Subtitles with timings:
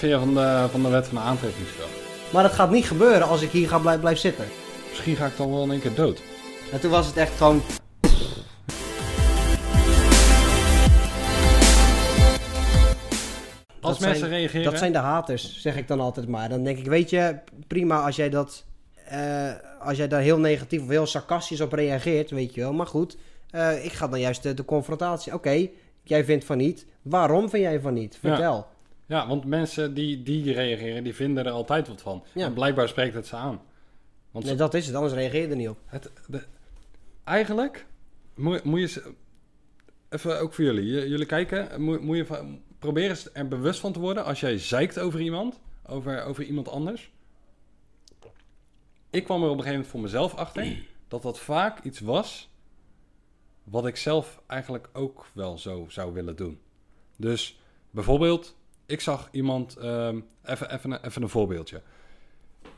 [0.00, 1.90] wat vind je van de, van de wet van de aantrekkingskracht?
[2.32, 4.44] Maar dat gaat niet gebeuren als ik hier ga blij- blijven zitten.
[4.88, 6.22] Misschien ga ik dan wel in één keer dood.
[6.72, 7.62] En toen was het echt gewoon...
[13.80, 14.64] Als Dat mensen zijn- reageren...
[14.70, 16.48] Dat zijn de haters, zeg ik dan altijd maar.
[16.48, 17.36] Dan denk ik, weet je,
[17.66, 18.64] prima als jij dat...
[19.08, 22.72] eh, als jij daar heel negatief of heel sarcastisch op reageert, weet je wel.
[22.72, 23.16] Maar goed,
[23.50, 25.34] eh, ik ga dan juist de, de confrontatie.
[25.34, 25.66] Oké,
[26.02, 26.86] jij vindt van niet.
[27.02, 28.16] Waarom vind jij van niet?
[28.20, 28.54] Vertel.
[28.56, 28.66] Ja,
[29.08, 32.24] want mensen die, die reageren, die vinden er altijd wat van.
[32.34, 32.46] Ja.
[32.46, 33.60] En blijkbaar spreekt het ze aan.
[34.30, 35.78] Want Nee, dat is het, anders reageer je er niet op.
[35.86, 36.44] het, de-
[37.24, 37.86] eigenlijk
[38.34, 38.86] moet, moet je...
[38.86, 39.14] ze-
[40.10, 40.84] Even ook voor jullie.
[40.84, 44.40] J- Jullie kijken, moet, moet je van- proberen eens er bewust van te worden als
[44.40, 47.10] jij zeikt over iemand, over, over iemand anders.
[49.10, 50.76] Ik kwam er op een gegeven moment voor mezelf achter
[51.08, 52.48] dat dat vaak iets was
[53.64, 56.60] wat ik zelf eigenlijk ook wel zo zou willen doen.
[57.16, 58.56] Dus bijvoorbeeld,
[58.88, 61.82] ik zag iemand, ehm, even, even, even een voorbeeldje.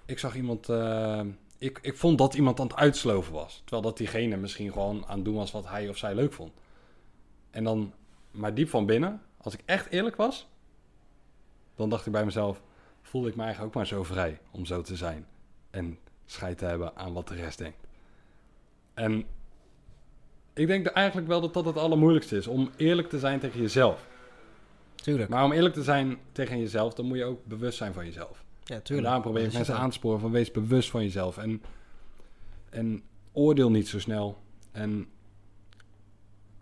[0.06, 3.60] Ik zag iemand, ehm, ik, ik vond dat iemand aan het uitsloven was.
[3.60, 6.52] Terwijl dat diegene misschien gewoon aan het doen was wat hij of zij leuk vond.
[7.50, 7.92] En dan,
[8.30, 10.48] maar diep van binnen, als ik echt eerlijk was,
[11.74, 12.62] dan dacht ik bij mezelf,
[13.02, 15.26] voelde ik me eigenlijk ook maar zo vrij om zo te zijn.
[15.70, 17.86] En scheid te hebben aan wat de rest denkt.
[18.94, 19.26] En
[20.52, 24.08] ik denk eigenlijk wel dat dat het allermoeilijkste is, om eerlijk te zijn tegen jezelf.
[25.02, 25.30] Tuurlijk.
[25.30, 28.44] Maar om eerlijk te zijn tegen jezelf, dan moet je ook bewust zijn van jezelf.
[28.64, 29.06] Ja, En tuurlijk.
[29.06, 31.38] daarom probeer ik mensen aan te sporen van wees bewust van jezelf.
[31.38, 31.62] En,
[32.70, 34.38] en oordeel niet zo snel.
[34.72, 35.06] En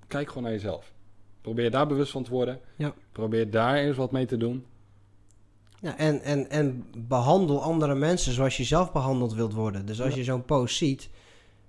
[0.06, 0.92] kijk gewoon naar jezelf.
[1.40, 2.60] Probeer daar bewust van te worden.
[2.76, 2.94] Ja.
[3.12, 4.64] Probeer daar eerst wat mee te doen.
[5.80, 9.86] Ja, en, en, en behandel andere mensen zoals je zelf behandeld wilt worden.
[9.86, 10.16] Dus als Ja.
[10.18, 11.10] je zo'n post ziet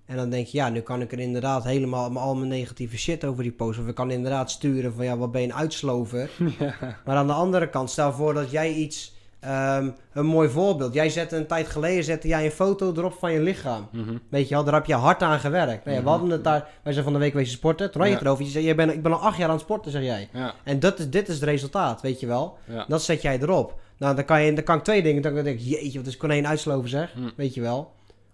[0.09, 3.25] en dan denk je, ja, nu kan ik er inderdaad helemaal al mijn negatieve shit
[3.25, 3.79] over die post.
[3.79, 6.29] Of ik kan inderdaad sturen van, ja, wat ben je een uitslover.
[7.05, 10.93] Maar aan de andere kant, stel voor dat jij iets, ehm, een mooi voorbeeld.
[10.93, 13.87] Jij zette een tijd geleden, zette jij een foto erop van je lichaam.
[13.91, 14.13] Mhm.
[14.29, 15.85] Weet je wel, daar heb je hard aan gewerkt.
[15.85, 16.09] Nou ja, we Mhm.
[16.09, 17.91] hadden het daar, wij zijn van de week wezen sporten.
[17.91, 18.19] Toen had je Ja.
[18.19, 20.03] het erover, je zei, jij bent, ik ben al acht jaar aan het sporten, zeg
[20.03, 20.29] jij.
[20.33, 22.57] Ja, En dat is, dit is het resultaat, weet je wel.
[22.87, 23.79] Dat zet jij erop.
[23.97, 25.21] Nou, dan kan, je, dan kan ik twee dingen.
[25.21, 27.11] Dan kan ik jeetje, wat is konijn uitsloven zeg.
[27.13, 27.19] Hm.
[27.35, 27.91] Weet je wel.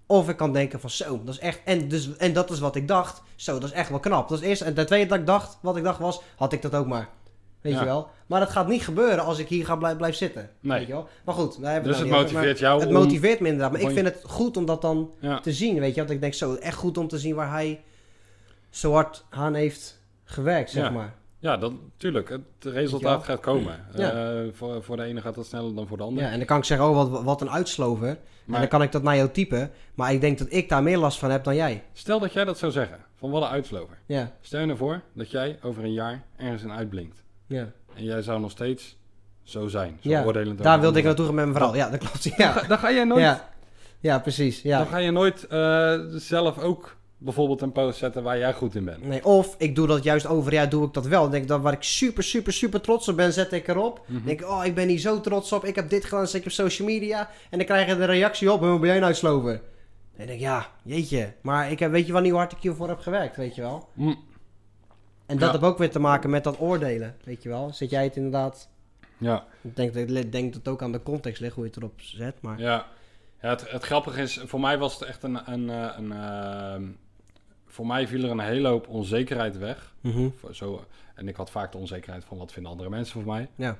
[0.07, 1.59] Of ik kan denken van zo, dat is echt...
[1.65, 3.21] En, dus, en dat is wat ik dacht.
[3.35, 4.29] Zo, dat is echt wel knap.
[4.29, 4.61] Dat is eerst.
[4.61, 7.09] En ten tweede dat ik dacht, wat ik dacht was, had ik dat ook maar.
[7.61, 7.79] Weet Ja.
[7.79, 8.09] je wel.
[8.25, 10.49] Maar dat gaat niet gebeuren als ik hier ga blij, blijven zitten.
[10.59, 10.77] Nee.
[10.77, 11.07] Weet je wel.
[11.23, 12.93] Maar goed, daar hebben Dus we het nou motiveert jou Het om...
[12.93, 13.71] motiveert me inderdaad.
[13.71, 15.79] Maar ik vind het goed om dat dan Ja, te zien.
[15.79, 17.83] Weet je Want ik denk zo, echt goed om te zien waar hij
[18.69, 20.89] zo hard aan heeft gewerkt, zeg Ja.
[20.89, 21.13] maar.
[21.45, 22.29] Ja dat, tuurlijk.
[22.29, 22.41] Het
[22.73, 23.85] resultaat gaat komen.
[23.95, 24.11] Ja.
[24.11, 26.23] Eh, voor, voor de ene gaat dat sneller dan voor de ander.
[26.23, 28.07] Ja, en dan kan ik zeggen, oh, wat, wat een uitslover.
[28.07, 29.71] En Maar dan kan ik dat naar jou typen.
[29.93, 31.83] Maar ik denk dat ik daar meer last van heb dan jij.
[31.93, 32.97] stel dat jij dat zou zeggen.
[33.15, 33.97] Van wat een uitslover.
[34.05, 37.23] Ja, Stel je ervoor dat jij over een jaar ergens in uitblinkt.
[37.47, 37.71] ja.
[37.95, 38.97] En jij zou nog steeds
[39.43, 39.97] zo zijn.
[40.01, 41.75] Zo Ja, oordelend Daar wilde ik naartoe gaan met mijn vrouw.
[41.75, 42.23] Ja, dat klopt.
[42.23, 43.49] Ja, Dan ga jij nooit, ja.
[43.99, 44.61] ja precies.
[44.61, 44.85] dan Ja.
[44.85, 46.95] ga je nooit eh, zelf ook
[47.25, 49.03] bijvoorbeeld een post zetten waar jij goed in bent.
[49.03, 51.21] Nee, of ik doe dat juist over ja, doe ik dat wel.
[51.21, 53.95] Dan denk ik dat waar ik super, super, super trots op ben, zet ik erop.
[54.07, 54.25] Dan Mhm.
[54.25, 55.65] denk ik, oh, ik ben hier zo trots op.
[55.65, 57.29] Ik heb dit gedaan, zet ik op social media.
[57.49, 59.51] En dan krijg je de reactie op, hoe ben jij nou uitslover?
[59.53, 59.61] En
[60.17, 61.33] dan denk ik, ja, jeetje.
[61.41, 63.61] Maar ik heb, weet je wel niet hoe hard ik hiervoor heb gewerkt, weet je
[63.61, 63.87] wel?
[63.93, 64.15] Mm,
[65.25, 65.53] En dat Ja.
[65.53, 67.73] heb ook weer te maken met dat oordelen, weet je wel?
[67.73, 68.69] Zet jij het inderdaad...
[69.17, 71.77] ja, Ik denk, ik denk dat het ook aan de context ligt hoe je het
[71.79, 72.59] erop zet, maar...
[72.59, 72.85] ja.
[73.41, 75.51] ja het, het grappige is, voor mij was het echt een...
[75.51, 76.83] een, eh, een ehm,
[77.75, 79.95] voor mij viel er een hele hoop onzekerheid weg.
[80.01, 80.29] Mhm.
[80.51, 83.49] Zo, en ik had vaak de onzekerheid van wat vinden andere mensen van mij.
[83.55, 83.79] Ja,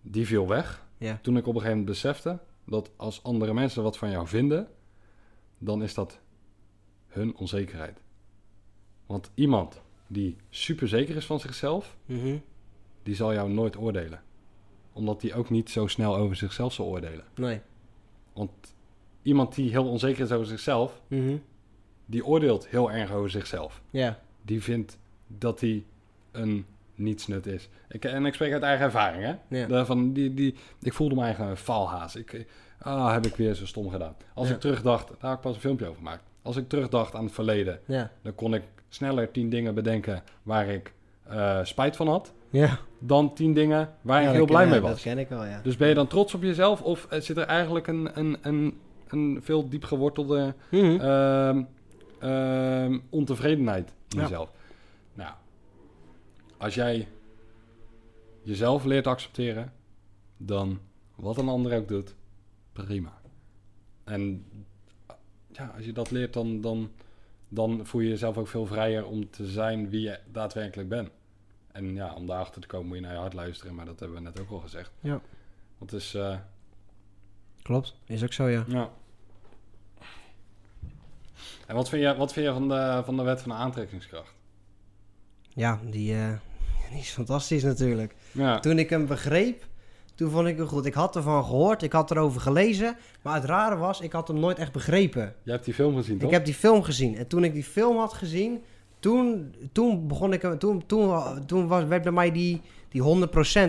[0.00, 0.86] Die viel weg.
[0.98, 1.18] ja.
[1.22, 4.68] Toen ik op een gegeven moment besefte dat als andere mensen wat van jou vinden,
[5.58, 6.18] dan is dat
[7.08, 8.00] hun onzekerheid.
[9.06, 12.36] Want iemand die super zeker is van zichzelf, Mhm.
[13.02, 14.22] die zal jou nooit oordelen.
[14.92, 17.24] Omdat die ook niet zo snel over zichzelf zal oordelen.
[17.34, 17.60] Nee.
[18.32, 18.50] Want
[19.22, 21.36] iemand die heel onzeker is over zichzelf, Mhm.
[22.10, 23.80] Die oordeelt heel erg over zichzelf.
[23.90, 24.18] Ja.
[24.42, 25.84] Die vindt dat hij
[26.32, 27.68] een nietsnut is.
[27.88, 29.58] Ik, en ik spreek uit eigen ervaring, hè?
[29.66, 29.84] Ja.
[29.94, 32.16] Die, die, ik voelde me een faalhaas.
[32.16, 32.46] Ik,
[32.78, 34.16] ah, heb ik weer zo stom gedaan.
[34.34, 34.54] Als Ja.
[34.54, 36.22] ik terugdacht, daar heb ik pas een filmpje over gemaakt.
[36.42, 38.10] Als ik terugdacht aan het verleden, Ja.
[38.22, 40.92] dan kon ik sneller tien dingen bedenken waar ik
[41.28, 42.32] eh, spijt van had.
[42.50, 42.78] Ja.
[42.98, 44.90] Dan tien dingen waar ik heel blij mee was.
[44.90, 45.60] Dat ken ik wel, ja.
[45.62, 46.82] Dus ben je dan trots op jezelf?
[46.82, 48.78] Of eh, zit er eigenlijk een, een, een,
[49.08, 51.00] een veel diep gewortelde Mhm.
[51.00, 51.62] ehm,
[52.20, 54.22] ehm, ontevredenheid in Ja.
[54.22, 54.50] jezelf?
[55.14, 55.34] Nou,
[56.56, 57.08] als jij
[58.42, 59.72] jezelf leert accepteren,
[60.36, 60.78] dan
[61.14, 62.14] wat een ander ook doet,
[62.72, 63.20] prima.
[64.04, 64.44] En
[65.52, 66.90] ja, als je dat leert, dan, dan,
[67.48, 71.10] dan voel je jezelf ook veel vrijer om te zijn wie je daadwerkelijk bent.
[71.72, 74.16] En ja, om daarachter te komen moet je naar je hart luisteren, maar dat hebben
[74.18, 74.90] we net ook al gezegd.
[75.00, 75.20] Ja.
[75.78, 76.38] Dat is, eh,
[77.62, 78.64] Klopt, is ook zo, ja.
[78.68, 78.90] ja.
[81.68, 84.34] En wat vind je, wat vind je van, de, van de wet van de aantrekkingskracht?
[85.48, 86.32] Ja, die, eh,
[86.90, 88.14] die is fantastisch natuurlijk.
[88.32, 89.66] Ja, Toen ik hem begreep,
[90.14, 90.86] toen vond ik hem goed.
[90.86, 92.96] Ik had ervan gehoord, ik had erover gelezen.
[93.22, 95.34] Maar het rare was, ik had hem nooit echt begrepen.
[95.42, 96.28] jij hebt die film gezien, toch?
[96.28, 97.16] Ik heb die film gezien.
[97.16, 98.62] En toen ik die film had gezien,
[98.98, 100.58] toen, toen begon ik hem.
[100.58, 103.02] Toen, toen, toen was, werd bij mij die, die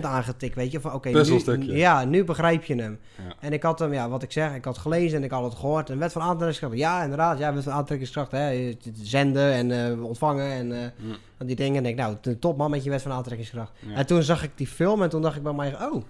[0.02, 0.54] aangetikt.
[0.54, 2.98] Weet je, van oké, nu, ja, nu begrijp je hem.
[3.16, 3.34] Ja.
[3.40, 5.54] En ik had hem, ja, wat ik zeg, ik had gelezen en ik had het
[5.54, 5.90] gehoord.
[5.90, 6.76] En wet van aantrekkingskracht.
[6.76, 8.30] Ja, inderdaad, ja, wet van aantrekkingskracht.
[8.30, 11.84] Hè, zenden en eh, ontvangen en eh, die dingen.
[11.84, 13.72] En ik, nou, top man met je wet van aantrekkingskracht.
[13.86, 13.94] ja.
[13.94, 16.02] En toen zag ik die film en toen dacht ik bij mij, oh,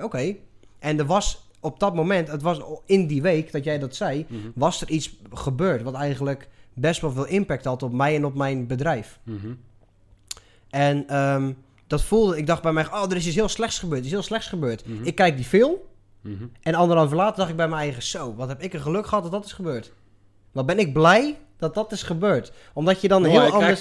[0.00, 0.34] oké.
[0.78, 4.26] En er was op dat moment, het was in die week dat jij dat zei,
[4.28, 8.24] Mhm, was er iets gebeurd wat eigenlijk best wel veel impact had op mij en
[8.24, 9.18] op mijn bedrijf.
[9.22, 9.52] mhm.
[10.70, 11.52] En ehm,
[11.92, 14.12] dat voelde, ik dacht bij mij, oh, er is iets heel slechts gebeurd, er is
[14.12, 14.86] heel slechts gebeurd.
[14.86, 15.04] Mhm.
[15.04, 15.74] Ik kijk die film
[16.20, 16.44] Mhm.
[16.60, 19.22] en anderhalf later dacht ik bij mijn eigen, zo, wat heb ik een geluk gehad
[19.22, 19.92] dat dat is gebeurd.
[20.52, 22.52] Wat ben ik blij dat dat is gebeurd.
[22.74, 23.80] Omdat je dan Oh, heel ik anders...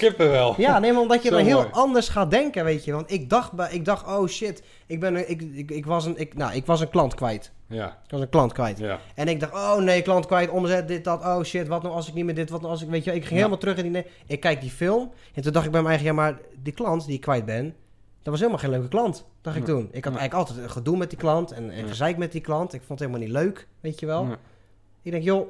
[0.58, 2.92] Ja, nee, maar omdat je dan heel anders gaat denken, weet je.
[2.92, 6.06] Want ik dacht, bij, ik dacht oh shit, ik, ben een, ik, ik, ik, was
[6.06, 7.52] een, ik, nou, ik was een klant kwijt.
[7.68, 8.78] Ja, Ik was een klant kwijt.
[8.78, 9.00] ja.
[9.16, 11.22] En ik dacht, oh nee, klant kwijt, omzet, dit, dat.
[11.22, 13.10] Oh shit, wat nou als ik niet meer dit, wat nou als ik, weet je.
[13.12, 13.36] Ik ging Ja.
[13.36, 13.92] helemaal terug in die...
[13.92, 14.06] nee.
[14.28, 17.06] Ik kijk die film en toen dacht ik bij mijn eigen, ja, maar die klant
[17.06, 17.76] die ik kwijt ben,
[18.22, 19.82] dat was helemaal geen leuke klant, dacht ik toen.
[19.92, 22.74] Ik had eigenlijk altijd een gedoe met die klant en, en gezeik met die klant.
[22.74, 24.28] Ik vond het helemaal niet leuk, weet je wel.
[25.02, 25.48] Ik denk, joh,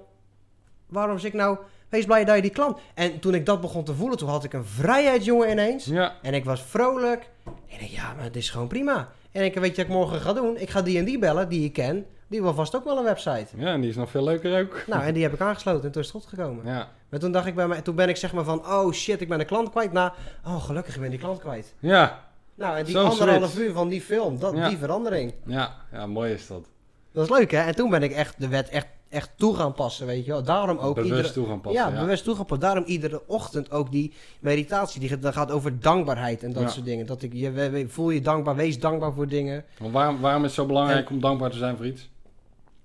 [0.88, 1.58] waarom zeg ik nou,
[1.90, 2.78] wees blij dat je die klant...
[2.94, 5.86] En toen ik dat begon te voelen, toen had ik een vrijheid, jongen, ineens.
[5.86, 7.30] Ja, En ik was vrolijk.
[7.46, 9.10] En ik denk, ja, maar het is gewoon prima.
[9.32, 10.58] En ik weet je wat ik morgen ga doen?
[10.58, 12.06] Ik ga die en die bellen, die ik ken.
[12.28, 13.48] Die wil vast ook wel een website.
[13.58, 14.84] ja, en die is nog veel leuker ook.
[14.88, 16.66] Nou, en die heb ik aangesloten en toen is het goed gekomen.
[16.66, 19.22] Ja, Maar toen dacht ik bij mij, toen ben ik zeg maar van, oh shit,
[19.22, 19.92] ik ben de klant kwijt.
[19.92, 20.12] Nou,
[20.46, 21.74] oh gelukkig, ik ben die klant kwijt.
[21.80, 24.68] ja, Nou, en die anderhalf uur van die film, dat, Ja.
[24.70, 25.34] die verandering.
[25.46, 26.66] ja, ja, mooi is dat.
[27.12, 27.58] Dat is leuk, hè?
[27.60, 30.44] En toen ben ik echt de wet echt, echt toe gaan passen, weet je wel.
[30.44, 31.34] Daarom ook Bewust iedere...
[31.34, 31.82] toe gaan passen.
[31.82, 32.66] ja, Ja, bewust toe gaan passen.
[32.66, 35.00] Daarom iedere ochtend ook die meditatie.
[35.00, 36.70] Die gaat- dat gaat over dankbaarheid en dat Ja.
[36.70, 37.06] soort dingen.
[37.06, 39.66] Dat ik, je, voel je dankbaar, wees dankbaar voor dingen.
[39.92, 42.10] Waarom, waarom is het zo belangrijk om dankbaar te zijn voor iets?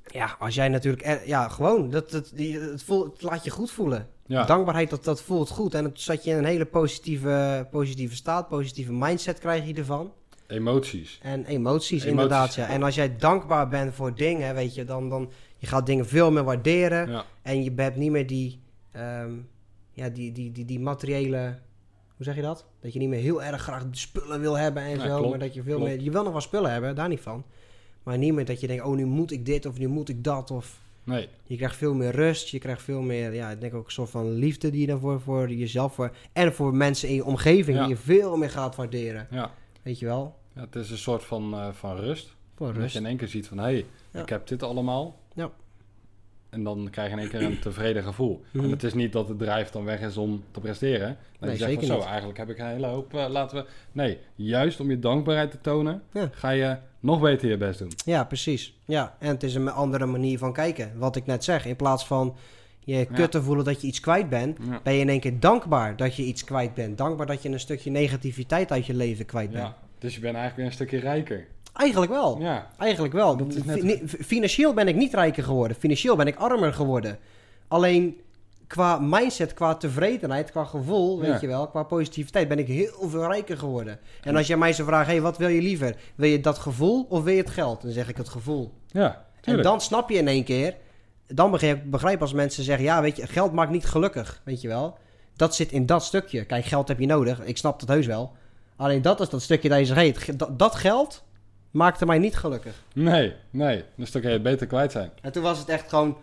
[0.07, 1.05] Ja, als jij natuurlijk...
[1.07, 1.91] er- ja, gewoon.
[1.91, 4.09] Dat, dat, die, het, voelt, het laat je goed voelen.
[4.27, 5.75] Ja, Dankbaarheid, dat, dat voelt goed.
[5.75, 8.49] En het zet je in een hele positieve, positieve staat.
[8.49, 10.13] Positieve mindset krijg je ervan.
[10.47, 11.19] emoties.
[11.23, 12.05] En emoties, Emoties.
[12.11, 12.55] inderdaad.
[12.55, 12.69] Ja.
[12.69, 15.09] En als jij dankbaar bent voor dingen, weet je, dan...
[15.09, 17.11] dan je gaat dingen veel meer waarderen.
[17.11, 18.61] Ja, En je hebt niet meer die...
[18.93, 19.31] ehm,
[19.93, 21.59] ja, die, die, die, die materiële...
[22.17, 22.67] Hoe zeg je dat?
[22.81, 25.15] Dat je niet meer heel erg graag spullen wil hebben en Ja, zo.
[25.17, 25.91] klopt, maar dat je veel klopt.
[25.91, 26.01] meer...
[26.03, 27.45] Je wil nog wel spullen hebben, daar niet van.
[28.03, 30.25] Maar niet meer dat je denkt, oh, nu moet ik dit of nu moet ik
[30.25, 30.51] dat.
[30.51, 31.29] Of nee.
[31.45, 32.49] je krijgt veel meer rust.
[32.49, 35.21] Je krijgt veel meer, ja, ik denk ook een soort van liefde die je daarvoor
[35.21, 37.87] voor jezelf voor en voor mensen in je omgeving Ja.
[37.87, 39.27] die je veel meer gaat waarderen.
[39.31, 39.51] Ja.
[39.83, 40.37] Weet je wel?
[40.55, 42.35] ja, het is een soort van, eh, van rust.
[42.55, 42.93] Voor Dat rust.
[42.93, 44.23] je in één keer ziet van, hé, hey, Ja.
[44.23, 45.19] ik heb dit allemaal.
[45.35, 45.51] Ja.
[46.51, 48.43] En dan krijg je in één keer een tevreden gevoel.
[48.53, 48.65] Mhm.
[48.65, 51.09] En het is niet dat de drijf dan weg is om te presteren.
[51.09, 52.05] Dat Nee, je zegt van, zo, niet.
[52.05, 53.69] eigenlijk heb ik een hele hoop, eh, laten we...
[53.93, 56.29] Nee, juist om je dankbaarheid te tonen, Ja.
[56.33, 56.77] ga je
[57.07, 57.93] nog beter je best doen.
[58.05, 58.79] Ja, precies.
[58.85, 60.93] Ja, en het is een andere manier van kijken.
[60.97, 62.37] Wat ik net zeg, in plaats van
[62.81, 64.81] je kut te voelen dat je iets kwijt bent, Ja.
[64.83, 66.99] ben je in één keer dankbaar dat je iets kwijt bent.
[66.99, 69.63] Dankbaar dat je een stukje negativiteit uit je leven kwijt bent.
[69.65, 69.77] Ja.
[69.99, 71.47] Dus je bent eigenlijk weer een stukje rijker.
[71.73, 72.41] Eigenlijk wel.
[72.41, 73.37] Ja, Eigenlijk wel.
[73.37, 75.77] Dat is net- Financieel ben ik niet rijker geworden.
[75.77, 77.19] Financieel ben ik armer geworden.
[77.69, 78.21] Alleen
[78.67, 81.39] qua mindset, qua tevredenheid, qua gevoel, weet Ja.
[81.41, 83.99] je wel, qua positiviteit ben ik heel veel rijker geworden.
[84.23, 85.97] En als jij mij zou vragen, hey, wat wil je liever?
[86.15, 87.83] Wil je dat gevoel of wil je het geld?
[87.83, 88.73] Dan zeg ik het gevoel.
[88.87, 89.65] ja, En tuurlijk.
[89.69, 90.75] dan snap je in één keer,
[91.27, 94.69] dan begrijp, begrijp als mensen zeggen, ja, weet je, geld maakt niet gelukkig, weet je
[94.69, 94.99] wel.
[95.37, 96.45] Dat zit in dat stukje.
[96.45, 97.41] Kijk, geld heb je nodig.
[97.45, 98.33] Ik snap dat heus wel.
[98.77, 101.25] Alleen dat is dat stukje dat je zegt, hey, dat, dat geld
[101.71, 102.83] maakte mij niet gelukkig.
[102.95, 103.85] Nee, nee.
[103.97, 105.11] Dus dan kun je het beter kwijt zijn.
[105.23, 106.17] En toen was het echt gewoon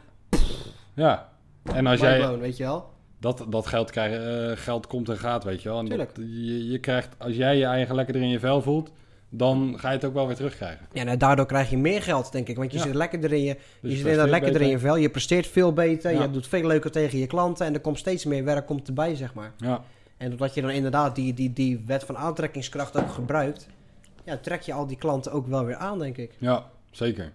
[0.94, 1.30] Ja.
[1.64, 2.90] En als jij weet je wel.
[3.20, 5.80] dat, dat geld krijgt, eh, geld komt en gaat, weet je wel.
[5.80, 6.34] En dat, Tuurlijk.
[6.36, 8.92] je, je krijgt, als jij je eigen lekkerder in je vel voelt,
[9.30, 10.86] dan ga je het ook wel weer terugkrijgen.
[10.94, 12.56] Ja, nou, daardoor krijg je meer geld, denk ik.
[12.58, 12.84] Want je Ja.
[12.84, 14.96] zit lekkerder in je, Dus je je zit inderdaad lekkerder in je vel.
[14.96, 16.12] Je presteert veel beter.
[16.12, 16.22] Ja.
[16.22, 17.66] Je doet veel leuker tegen je klanten.
[17.66, 19.52] En er komt steeds meer werk komt erbij, zeg maar.
[19.58, 19.82] Ja,
[20.18, 23.68] En doordat je dan inderdaad die, die, die wet van aantrekkingskracht ook gebruikt...
[24.26, 26.36] Ja, trek je al die klanten ook wel weer aan, denk ik.
[26.40, 27.32] ja zeker.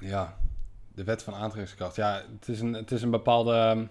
[0.00, 0.36] Ja,
[0.96, 1.96] de wet van aantrekkingskracht.
[1.96, 3.52] Ja, het is een, het is een bepaalde...
[3.52, 3.84] ehm,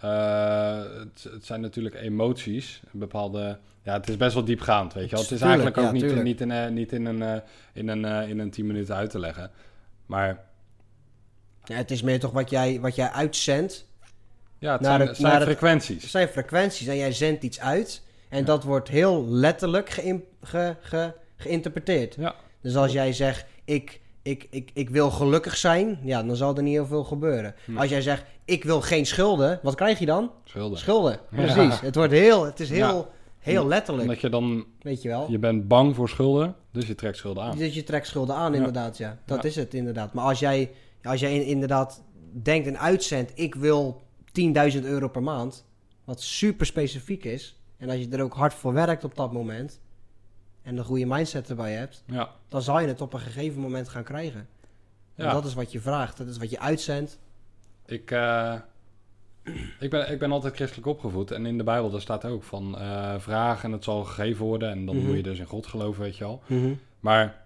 [0.00, 2.82] eh, het, het zijn natuurlijk emoties.
[2.92, 3.58] Een bepaalde...
[3.82, 5.20] Ja, het is best wel diepgaand, weet je wel.
[5.22, 7.40] Het is Tuurlijk, eigenlijk ook ja, niet, niet, in, eh, niet in een, eh,
[7.72, 9.50] in, een, in een tien minuten uit te leggen.
[10.06, 10.44] Maar
[11.64, 13.86] Ja, het is meer toch wat jij, wat jij uitzendt.
[14.58, 16.02] ja, het Naar zijn, het- het zijn naar het- frequenties.
[16.02, 18.02] Het zijn frequenties en jij zendt iets uit.
[18.28, 18.44] En Ja.
[18.44, 22.14] dat wordt heel letterlijk geïm- ge, ge, geïnterpreteerd.
[22.14, 22.34] Ja.
[22.60, 26.62] Dus als jij zegt, ik, ik, ik, ik wil gelukkig zijn, ja, dan zal er
[26.62, 27.54] niet heel veel gebeuren.
[27.76, 30.30] Als jij zegt, ik wil geen schulden, wat krijg je dan?
[30.44, 30.78] Schulden.
[30.78, 31.36] Schulden, Ja.
[31.36, 31.80] precies.
[31.80, 33.06] Het wordt heel, het is heel, Ja.
[33.38, 35.30] heel letterlijk, Omdat je dan, weet je wel.
[35.30, 37.56] je bent bang voor schulden, dus je trekt schulden aan.
[37.58, 39.18] Dus je trekt schulden aan, inderdaad, ja.
[39.26, 39.48] Dat Ja.
[39.48, 40.12] is het, inderdaad.
[40.12, 40.70] Maar als jij,
[41.02, 42.02] als jij in- inderdaad
[42.42, 44.02] denkt en uitzendt, ik wil
[44.32, 45.64] 10.000 euro per maand,
[46.04, 49.80] wat super specifiek is, en als je er ook hard voor werkt op dat moment,
[50.62, 52.30] en een goede mindset erbij hebt, Ja.
[52.48, 54.48] dan zal je het op een gegeven moment gaan krijgen.
[55.14, 55.32] En Ja.
[55.32, 57.18] dat is wat je vraagt, dat is wat je uitzendt.
[57.86, 58.54] Ik, eh,
[59.80, 61.30] ik, ben, ik ben altijd christelijk opgevoed.
[61.30, 64.70] En in de Bijbel daar staat ook van eh vraag en het zal gegeven worden.
[64.70, 65.06] En dan Mhm.
[65.06, 66.42] moet je dus in God geloven, weet je al.
[67.00, 67.44] Maar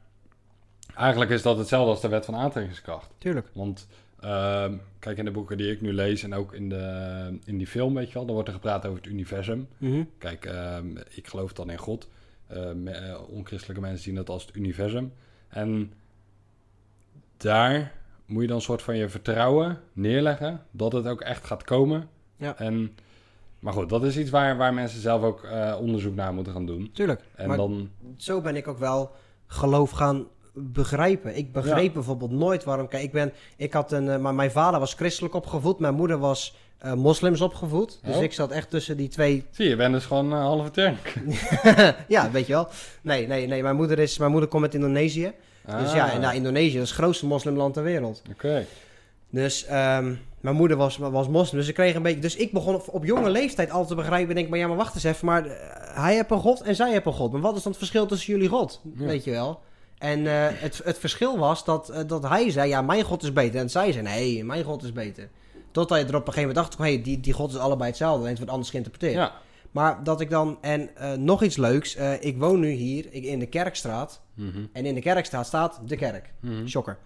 [0.94, 3.10] eigenlijk is dat hetzelfde als de wet van aantrekkingskracht.
[3.18, 3.48] Tuurlijk.
[3.52, 3.86] Want
[4.20, 7.66] ehm, kijk, in de boeken die ik nu lees en ook in, de, in die
[7.66, 9.68] film, weet je wel, dan wordt er gepraat over het universum.
[9.78, 10.02] Mhm.
[10.18, 12.08] Kijk, ehm, ik geloof dan in God.
[12.48, 15.12] Ehm, eh, onchristelijke mensen zien dat als het universum.
[15.48, 15.92] En
[17.36, 17.92] daar
[18.26, 22.08] moet je dan een soort van je vertrouwen neerleggen dat het ook echt gaat komen.
[22.36, 22.58] Ja.
[22.58, 22.96] En,
[23.58, 26.66] maar goed, dat is iets waar, waar mensen zelf ook eh, onderzoek naar moeten gaan
[26.66, 26.90] doen.
[26.92, 27.20] Tuurlijk.
[27.34, 29.10] En Maar dan, zo ben ik ook wel
[29.46, 31.36] geloof gaan begrijpen.
[31.36, 31.92] Ik begreep Ja.
[31.92, 32.88] bijvoorbeeld nooit waarom.
[32.88, 36.18] Kijk, ik ben, ik had een, eh, maar mijn vader was christelijk opgevoed, mijn moeder
[36.18, 37.98] was eh, moslims opgevoed.
[38.02, 38.22] Dus Oh.
[38.22, 39.44] ik zat echt tussen die twee.
[39.50, 41.14] zie je, je bent dus gewoon een halve Turk.
[42.08, 42.68] ja, weet je wel.
[43.02, 43.62] Nee, nee, nee.
[43.62, 45.32] Mijn moeder is, mijn moeder komt uit Indonesië.
[45.80, 48.22] Dus ja, en nou, Indonesië is het grootste moslimland ter wereld.
[48.30, 48.66] Oké.
[49.30, 51.60] Dus ehm, mijn moeder was, was moslim.
[51.60, 52.20] Dus ik kreeg een beetje.
[52.20, 54.34] Dus ik begon op, op jonge leeftijd al te begrijpen.
[54.34, 55.26] Denk, maar ja, maar wacht eens even.
[55.26, 55.52] Maar eh,
[56.02, 57.32] hij heeft een God en zij heeft een God.
[57.32, 58.80] Maar wat is dan het verschil tussen jullie God?
[58.98, 59.06] Ja.
[59.06, 59.60] Weet je wel?
[59.98, 63.32] En eh, het, het verschil was dat, eh, dat hij zei: ja, mijn God is
[63.32, 63.60] beter.
[63.60, 65.28] En zij zei: nee, mijn God is beter.
[65.76, 67.88] Totdat je er op een gegeven moment dacht: hé, hey, die, die God is allebei
[67.88, 68.18] hetzelfde.
[68.18, 69.14] Alleen het wordt anders geïnterpreteerd.
[69.14, 69.32] Ja.
[69.70, 70.58] Maar dat ik dan.
[70.60, 71.96] En eh, nog iets leuks.
[71.96, 74.20] eh, ik woon nu hier ik, in de Kerkstraat.
[74.34, 74.64] Mhm.
[74.72, 76.32] En in de Kerkstraat staat de kerk.
[76.40, 76.66] Mhm.
[76.66, 76.98] Shocker.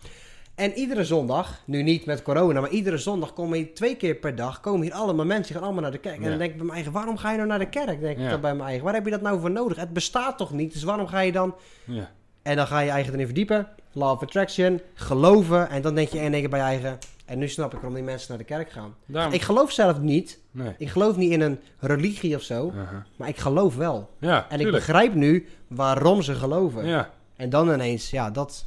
[0.54, 4.34] En iedere zondag, nu niet met corona, maar iedere zondag komen hier twee keer per
[4.34, 6.16] dag, komen hier allemaal mensen, gaan allemaal naar de kerk.
[6.16, 8.00] En dan denk ik bij mijn eigen, waarom ga je nou naar de kerk?
[8.00, 8.84] Denk ik dan bij mijn eigen.
[8.84, 9.76] Waar heb je dat nou voor nodig?
[9.76, 10.72] Het bestaat toch niet?
[10.72, 11.54] Dus waarom ga je dan...
[11.84, 12.10] Ja.
[12.42, 15.68] En dan ga je je eigen erin verdiepen, law of attraction, geloven.
[15.68, 18.02] En dan denk je één keer bij je eigen, en nu snap ik waarom die
[18.02, 18.94] mensen naar de kerk gaan.
[19.06, 20.74] Daarom, Ik geloof zelf niet, nee.
[20.78, 22.72] ik geloof niet in een religie of zo,
[23.16, 24.10] maar ik geloof wel.
[24.18, 26.86] Ja, En ik begrijp nu waarom ze geloven.
[26.86, 27.10] Ja.
[27.36, 28.66] En dan ineens, ja, dat,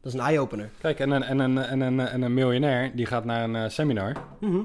[0.00, 0.70] dat is een eye-opener.
[0.80, 3.68] Kijk, en een, en, een, en, een, en een miljonair die gaat naar een eh,
[3.68, 4.12] seminar.
[4.40, 4.60] Mhm.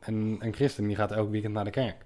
[0.00, 1.96] En een christen die gaat elk weekend naar de kerk.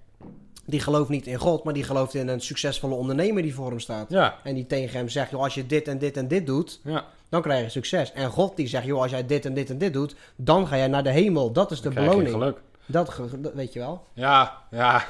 [0.69, 3.79] Die gelooft niet in God, maar die gelooft in een succesvolle ondernemer die voor hem
[3.79, 4.09] staat.
[4.09, 6.79] Ja, En die tegen hem zegt, joh, als je dit en dit en dit doet,
[6.83, 7.05] ja.
[7.29, 8.11] dan krijg je succes.
[8.11, 10.77] En God die zegt, joh, als jij dit en dit en dit doet, dan ga
[10.77, 11.51] jij naar de hemel.
[11.51, 12.41] Dat is de Dan krijg je beloning.
[12.43, 12.61] geluk.
[12.85, 15.05] Dat, ge- dat weet je wel, Ja, ja.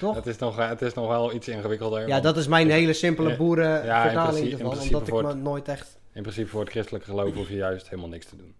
[0.00, 0.14] toch?
[0.20, 2.08] het, is nog, het is nog wel iets ingewikkelder.
[2.08, 4.70] Ja, dat is mijn hele simpele Ja, boerenvertaling principe- in ervan.
[4.70, 5.98] principe Omdat ik me het- nooit echt...
[6.12, 8.54] In principe voor het christelijke geloof hoef je juist helemaal niks te doen.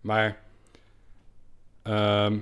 [0.00, 0.36] Maar...
[1.82, 2.38] ehm,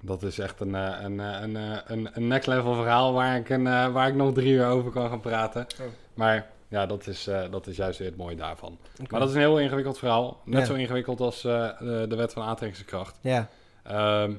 [0.00, 3.36] dat is echt een, eh, een, eh, een, eh, een, een next level verhaal waar
[3.36, 5.66] ik, een, waar ik nog drie uur over kan gaan praten.
[5.80, 5.86] Oh.
[6.14, 8.78] Maar ja, dat is, dat is juist weer het mooie daarvan.
[9.10, 10.40] Maar dat is een heel ingewikkeld verhaal.
[10.44, 10.66] Net Ja.
[10.66, 13.18] zo ingewikkeld als de, de wet van aantrekkingskracht.
[13.20, 13.48] Ja,
[13.82, 14.32] Ehm,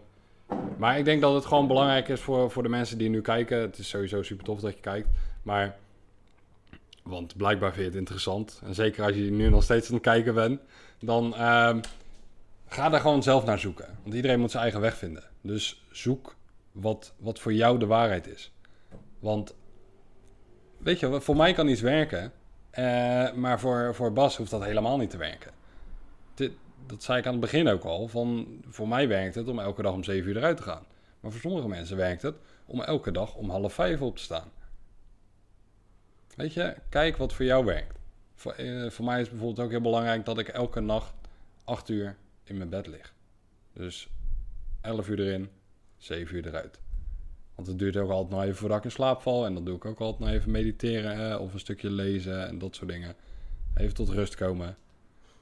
[0.78, 3.60] maar ik denk dat het gewoon belangrijk is voor, voor de mensen die nu kijken.
[3.62, 5.08] Het is sowieso super tof dat je kijkt.
[5.44, 5.76] Maar,
[7.04, 8.62] want blijkbaar vind je het interessant.
[8.66, 10.60] En zeker als je nu nog steeds aan het kijken bent.
[11.00, 11.80] Dan ehm,
[12.70, 13.98] ga daar gewoon zelf naar zoeken.
[14.04, 15.24] Want iedereen moet zijn eigen weg vinden.
[15.42, 16.36] Dus zoek
[16.72, 18.52] wat, wat voor jou de waarheid is.
[19.20, 19.56] Want,
[20.78, 22.32] weet je, voor mij kan iets werken.
[22.70, 25.52] eh, maar voor, voor Bas hoeft dat helemaal niet te werken.
[26.34, 26.52] Dit,
[26.86, 28.08] dat zei ik aan het begin ook al.
[28.08, 30.84] Van, voor mij werkt het om elke dag om 7 uur eruit te gaan.
[31.20, 32.36] Maar voor sommige mensen werkt het
[32.66, 34.52] om elke dag om half vijf op te staan.
[36.36, 37.98] Weet je, kijk wat voor jou werkt.
[38.36, 41.14] Voor, eh, voor mij is bijvoorbeeld ook heel belangrijk dat ik elke nacht
[41.64, 42.18] 8 uur
[42.50, 43.14] in mijn bed lig.
[43.74, 44.10] Dus
[44.82, 45.50] 11 uur erin,
[45.98, 46.80] 7 uur eruit.
[47.56, 49.46] Want het duurt ook altijd nog even voordat ik in slaap val.
[49.46, 52.58] En dan doe ik ook altijd nog even mediteren eh, of een stukje lezen en
[52.60, 53.16] dat soort dingen.
[53.76, 54.78] Even tot rust komen.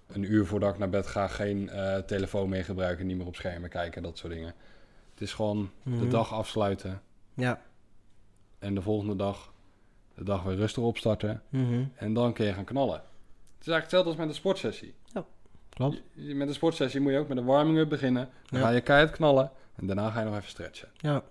[0.07, 3.35] Een uur voordat ik naar bed ga, geen eh, telefoon meer gebruiken, niet meer op
[3.35, 4.53] schermen kijken, dat soort dingen.
[5.11, 6.09] Het is gewoon de Mhm.
[6.09, 7.01] dag afsluiten
[7.33, 7.61] ja.
[8.59, 9.53] en de volgende dag
[10.15, 11.43] de dag weer rustig opstarten.
[11.49, 11.83] Mhm.
[11.95, 12.95] En dan kun je gaan knallen.
[12.95, 14.93] Het is eigenlijk hetzelfde als met een sportsessie.
[15.77, 16.01] Klopt.
[16.13, 18.29] Je- met een sportsessie moet je ook met een warming-up beginnen.
[18.49, 18.65] Dan Ja.
[18.65, 19.51] ga je keihard knallen.
[19.75, 20.87] En daarna ga je nog even stretchen.
[20.97, 21.23] Ja.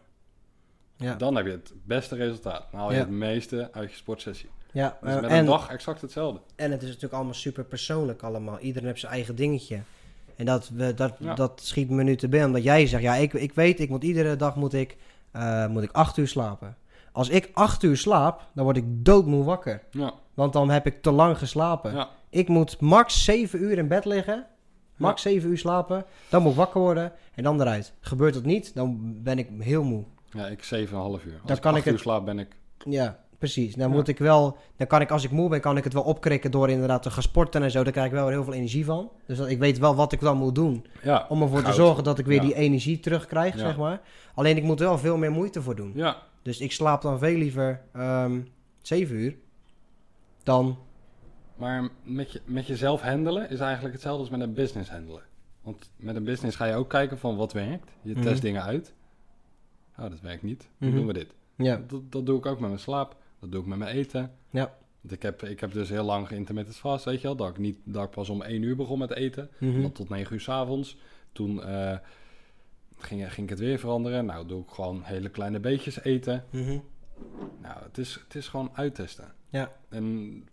[0.96, 1.14] Ja.
[1.14, 2.66] Dan heb je het beste resultaat.
[2.70, 3.00] Dan haal je Ja.
[3.02, 4.48] het meeste uit je sportsessie.
[4.72, 6.40] Ja, Dus eh, met en, een dag exact hetzelfde.
[6.56, 8.58] en het is natuurlijk allemaal super persoonlijk allemaal.
[8.58, 9.80] Iedereen heeft zijn eigen dingetje.
[10.36, 11.34] En dat, we, dat, Ja.
[11.34, 12.48] dat schiet me nu te binnen.
[12.48, 14.96] Omdat jij zegt, ja, ik, ik weet, ik moet iedere dag moet ik,
[15.30, 16.76] eh, moet ik acht uur slapen.
[17.16, 19.82] Als ik acht uur slaap, dan word ik doodmoe wakker.
[19.90, 21.92] Ja, Want dan heb ik te lang geslapen.
[21.94, 24.46] ja, Ik moet max 7 uur in bed liggen.
[24.96, 26.04] Max 7 uur slapen.
[26.28, 27.12] Dan moet ik wakker worden.
[27.34, 27.92] En dan eruit.
[28.00, 30.04] Gebeurt dat niet, dan ben ik heel moe.
[30.30, 30.70] ja ik 7,5
[31.26, 31.32] uur.
[31.32, 32.48] Als Dan ik kan acht ik het- uur slaap ben ik...
[32.84, 33.74] Ja, precies.
[33.74, 33.94] Dan Ja.
[33.94, 34.56] moet ik wel...
[34.76, 37.10] Dan kan ik, als ik moe ben, kan ik het wel opkrikken door inderdaad te
[37.10, 37.82] gaan sporten en zo.
[37.82, 39.10] Daar krijg ik wel heel veel energie van.
[39.26, 40.86] Dus dat, ik weet wel wat ik dan moet doen.
[41.02, 42.42] Ja, Om ervoor te zorgen dat ik weer Ja.
[42.42, 43.60] die energie terugkrijg, Ja.
[43.60, 44.00] zeg maar.
[44.34, 45.92] Alleen ik moet er wel veel meer moeite voor doen.
[45.94, 48.40] Ja, Dus ik slaap dan veel liever ehm
[48.82, 49.36] 7 uur
[50.42, 50.78] dan...
[51.56, 55.22] maar met, je, met jezelf handelen is eigenlijk hetzelfde als met een business handelen.
[55.62, 57.90] Want met een business ga je ook kijken van wat werkt.
[58.02, 58.22] Je Mhm.
[58.22, 58.94] test dingen uit.
[59.98, 60.68] Oh, dat werkt niet.
[60.78, 60.98] Dan Mhm.
[60.98, 61.34] doen we dit.
[61.56, 63.16] Ja, Dat, dat doe ik ook met mijn slaap.
[63.40, 64.30] Dat doe ik met mijn eten.
[64.50, 64.74] Ja.
[65.00, 67.36] Want ik heb, ik heb dus heel lang geïntermittent vast, weet je wel.
[67.36, 69.50] Dat ik, niet, dat ik pas om 1 uur begon met eten.
[69.58, 69.80] Mhm.
[69.82, 70.96] Dan tot 9 uur s avonds.
[71.32, 71.96] Toen eh,
[72.98, 74.24] ging, ging ik het weer veranderen.
[74.26, 76.44] Nou, doe ik gewoon hele kleine beetjes eten.
[76.50, 76.78] Mhm.
[77.60, 79.34] Nou, het is, het is gewoon uittesten.
[79.48, 79.72] Ja.
[79.88, 80.44] En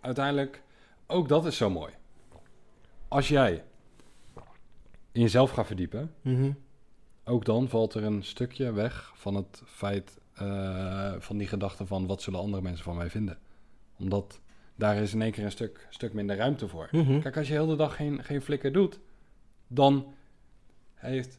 [0.00, 0.62] uiteindelijk,
[1.06, 1.92] ook dat is zo mooi.
[3.08, 3.64] Als jij
[5.12, 6.52] in jezelf gaat verdiepen, Mhm.
[7.24, 12.06] ook dan valt er een stukje weg van het feit eh, van die gedachte van
[12.06, 13.38] wat zullen andere mensen van mij vinden.
[13.98, 14.40] Omdat
[14.76, 16.88] daar is in één keer een stuk, stuk minder ruimte voor.
[16.90, 17.20] Mhm.
[17.20, 19.00] Kijk, als je heel de dag geen, geen flikker doet,
[19.66, 20.14] dan
[20.94, 21.38] heeft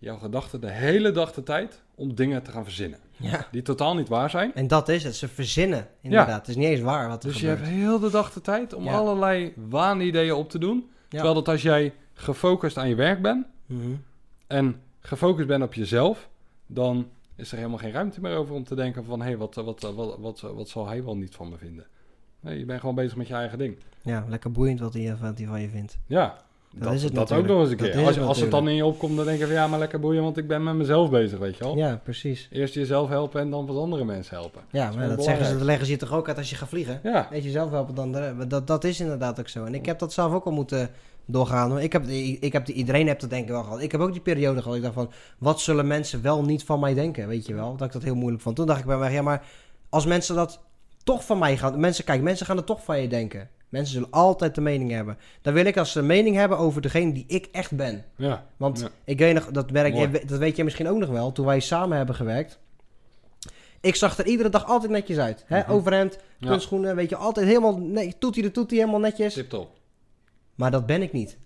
[0.00, 2.98] jouw gedachte de hele dag de tijd om dingen te gaan verzinnen.
[3.16, 3.46] Ja.
[3.50, 4.54] Die totaal niet waar zijn.
[4.54, 5.16] En dat is het.
[5.16, 6.38] Ze verzinnen, inderdaad.
[6.38, 7.66] Het is niet eens waar wat er Dus je gebeurt.
[7.66, 8.92] hebt heel de dag de tijd om Ja.
[8.92, 10.90] allerlei waanideeën op te doen.
[11.08, 13.90] Terwijl dat als jij gefocust aan je werk bent Mhm.
[14.46, 16.28] en gefocust bent op jezelf,
[16.66, 19.20] dan is er helemaal geen ruimte meer over om te denken van...
[19.20, 21.86] hé, hey, wat, wat, wat, wat, wat, zal hij wel niet van me vinden?
[22.40, 23.76] Nee, je bent gewoon bezig met je eigen ding.
[24.02, 25.98] Ja, lekker boeiend wat hij, wat hij van je vindt.
[26.06, 26.36] Ja,
[26.72, 28.06] Dat dat, is het dat ook nog eens een keer.
[28.06, 29.54] Als, het als het dan in je opkomt, dan denk je van...
[29.54, 31.76] ja, maar lekker boeien, want ik ben met mezelf bezig, weet je wel.
[31.76, 32.48] Ja, precies.
[32.52, 34.62] Eerst jezelf helpen en dan wat andere mensen helpen.
[34.70, 36.68] Ja, maar dat zeggen ze, dat leggen ze je toch ook uit als je gaat
[36.68, 37.00] vliegen?
[37.02, 38.16] Ja, Weet je zelf helpen dan
[38.48, 39.64] dat, dat is inderdaad ook zo.
[39.64, 40.90] En ik heb dat zelf ook al moeten
[41.24, 41.78] doorgaan.
[41.78, 42.06] Ik heb,
[42.40, 43.80] ik heb, iedereen heeft dat denk ik wel gehad.
[43.80, 44.76] Ik heb ook die periode gehad.
[44.76, 47.28] Ik dacht van, wat zullen mensen wel niet van mij denken?
[47.28, 47.76] Weet je wel?
[47.76, 48.56] Dat ik dat heel moeilijk vond.
[48.56, 49.42] Toen dacht ik bij mij, ja, maar
[49.88, 50.60] als mensen dat
[51.04, 51.80] toch van mij gaan...
[51.80, 53.48] Mensen, kijk, mensen gaan er toch van je denken.
[53.70, 55.18] Mensen zullen altijd de mening hebben.
[55.42, 58.04] Dan wil ik als ze een mening hebben over degene die ik echt ben.
[58.16, 58.88] ja, Want Ja.
[59.04, 61.60] ik weet nog, dat, werk, jij- dat weet je misschien ook nog wel, toen wij
[61.60, 62.58] samen hebben gewerkt.
[63.80, 65.44] Ik zag er iedere dag altijd netjes uit.
[65.46, 65.58] Hè?
[65.60, 65.70] Mhm.
[65.70, 66.48] Overhemd, ja.
[66.48, 67.80] puntschoenen, weet je, altijd helemaal,
[68.18, 69.34] toetie de toetie, helemaal netjes.
[69.34, 69.78] Tip top.
[70.54, 71.38] Maar dat ben ik niet.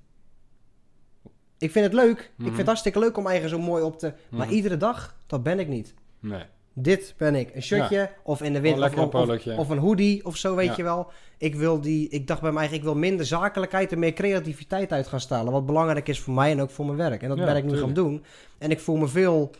[1.58, 2.18] Ik vind het leuk.
[2.18, 2.44] Ik Mhm.
[2.44, 4.12] vind het hartstikke leuk om eigen zo mooi op te...
[4.30, 4.54] Maar Mhm.
[4.56, 5.94] iedere dag, dat ben ik niet.
[6.20, 6.42] Nee.
[6.76, 7.54] Dit ben ik.
[7.54, 9.12] Een shirtje of in de winter of,
[9.46, 10.74] een of, een hoodie of zo, weet Ja.
[10.76, 11.10] je wel.
[11.38, 15.06] Ik wil die, ik dacht bij mij, ik wil minder zakelijkheid en meer creativiteit uit
[15.06, 15.52] gaan stalen.
[15.52, 17.22] Wat belangrijk is voor mij en ook voor mijn werk.
[17.22, 17.86] En dat Ja, ben ik nu tuurlijk.
[17.96, 18.24] gaan doen.
[18.58, 19.50] En ik voel me veel,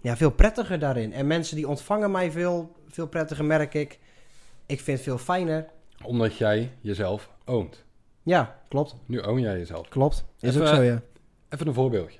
[0.00, 1.12] ja, veel prettiger daarin.
[1.12, 3.98] En mensen die ontvangen mij veel, veel prettiger, merk ik.
[4.66, 5.66] Ik vind het veel fijner.
[6.04, 7.84] Omdat jij jezelf oont.
[8.22, 8.94] Ja, klopt.
[9.06, 9.88] Nu own jij jezelf.
[9.88, 10.24] Klopt.
[10.40, 11.02] Is Even- ook zo, ja.
[11.48, 12.18] Even een voorbeeldje.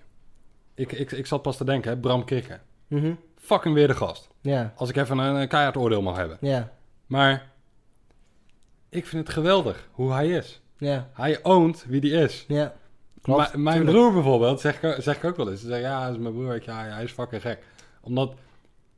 [0.74, 2.58] Ik, ik, ik zat pas te denken, hè, Bram Krikke.
[2.88, 3.12] Mhm.
[3.46, 4.28] Fucking weer de gast.
[4.40, 6.36] Ja, Als ik even een, een keihard oordeel mag hebben.
[6.40, 6.70] ja,
[7.06, 7.46] Maar
[8.88, 10.60] ik vind het geweldig hoe hij is.
[10.78, 12.44] ja, Hij oont wie die is.
[12.48, 12.74] ja.
[13.22, 15.60] Klopt, mijn broer bijvoorbeeld, zeg ik, zeg ik ook wel eens.
[15.60, 16.54] Ze zeggen, ja, hij is mijn broer.
[16.64, 17.58] je, hij, is fucking gek.
[18.00, 18.34] Omdat,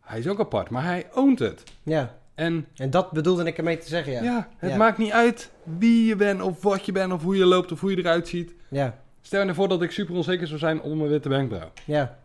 [0.01, 1.63] hij is ook apart, maar hij oont het.
[1.83, 4.49] Ja, En en dat bedoelde ik ermee te zeggen, ja, ja.
[4.57, 4.77] het Ja.
[4.77, 7.81] maakt niet uit wie je bent, of wat je bent, of hoe je loopt, of
[7.81, 8.55] hoe je eruit ziet.
[8.71, 11.71] Ja, Stel je voor dat ik super onzeker zou zijn om mijn witte wenkbrauw.
[11.85, 12.19] ja,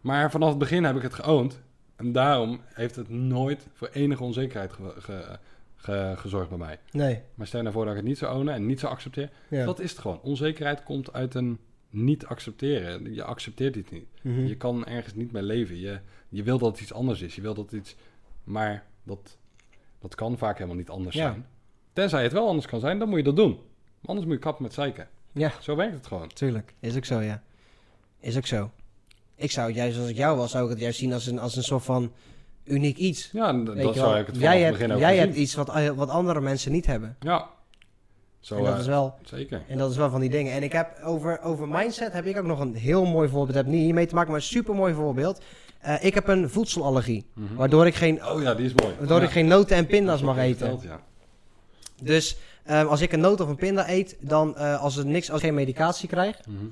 [0.00, 1.60] Maar vanaf het begin heb ik het geoond.
[1.96, 5.38] En daarom heeft het nooit voor enige onzekerheid ge- ge-
[5.76, 6.78] ge- gezorgd bij mij.
[6.92, 7.20] nee.
[7.34, 9.30] Maar stel je voor dat ik het niet zou ownen en niet zou accepteren.
[9.48, 9.64] Ja.
[9.64, 10.20] Dat is het gewoon.
[10.22, 11.58] Onzekerheid komt uit een
[11.90, 13.14] niet accepteren.
[13.14, 14.06] Je accepteert iets niet.
[14.22, 14.46] Mhm.
[14.46, 15.78] Je kan ergens niet meer leven.
[15.80, 17.34] Je, je wil dat het iets anders is.
[17.34, 17.96] Je wil dat iets...
[18.44, 19.38] Maar dat,
[19.98, 21.22] dat kan vaak helemaal niet anders Ja.
[21.30, 21.46] zijn.
[21.92, 23.50] Tenzij het wel anders kan zijn, dan moet je dat doen.
[23.52, 25.08] Maar anders moet je kappen met zeiken.
[25.32, 26.28] Ja, Zo werkt het gewoon.
[26.28, 26.74] tuurlijk.
[26.80, 27.42] Is ook zo, ja.
[28.20, 28.70] Is ook zo.
[29.36, 31.38] Ik zou het juist, als ik jou was, zou ik het juist zien als een,
[31.38, 32.12] als een soort van
[32.64, 33.30] uniek iets.
[33.32, 35.68] Ja, dat zou ik het vanaf jij het hebt, begin ook jij hebt iets wat,
[35.68, 37.16] eh, wat andere mensen niet hebben.
[37.20, 37.48] Ja.
[38.40, 39.14] Zo, en dat eh, is wel...
[39.24, 39.62] zeker.
[39.68, 40.52] En dat is wel van die dingen.
[40.52, 43.56] En ik heb over, over mindset heb ik ook nog een heel mooi voorbeeld.
[43.56, 45.40] Het heeft niet hiermee te maken, maar een super mooi voorbeeld.
[45.80, 47.26] Eh, ik heb een voedselallergie.
[47.34, 47.54] Mhm.
[47.54, 48.94] Waardoor ik geen, Oh ja, die is mooi.
[48.98, 49.24] waardoor Ja.
[49.24, 50.58] ik geen noten en Dat pinda's heb mag eten.
[50.58, 51.00] verteld, ja.
[52.02, 52.36] Dus
[52.88, 55.54] als ik een noot of een pinda eet, dan als, er niks, als ik geen
[55.54, 56.64] medicatie krijg, Mhm.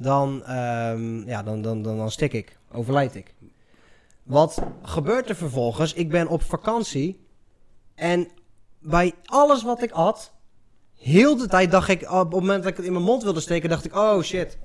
[0.00, 2.58] Dan, ehm, ja, dan, dan, dan, dan stik ik.
[2.72, 3.34] Overlijd ik.
[4.22, 5.92] Wat gebeurt er vervolgens?
[5.92, 7.26] Ik ben op vakantie.
[7.94, 8.28] En
[8.78, 10.32] bij alles wat ik at,
[10.98, 13.40] heel de tijd dacht ik, op het moment dat ik het in mijn mond wilde
[13.40, 14.58] steken, dacht ik, oh shit.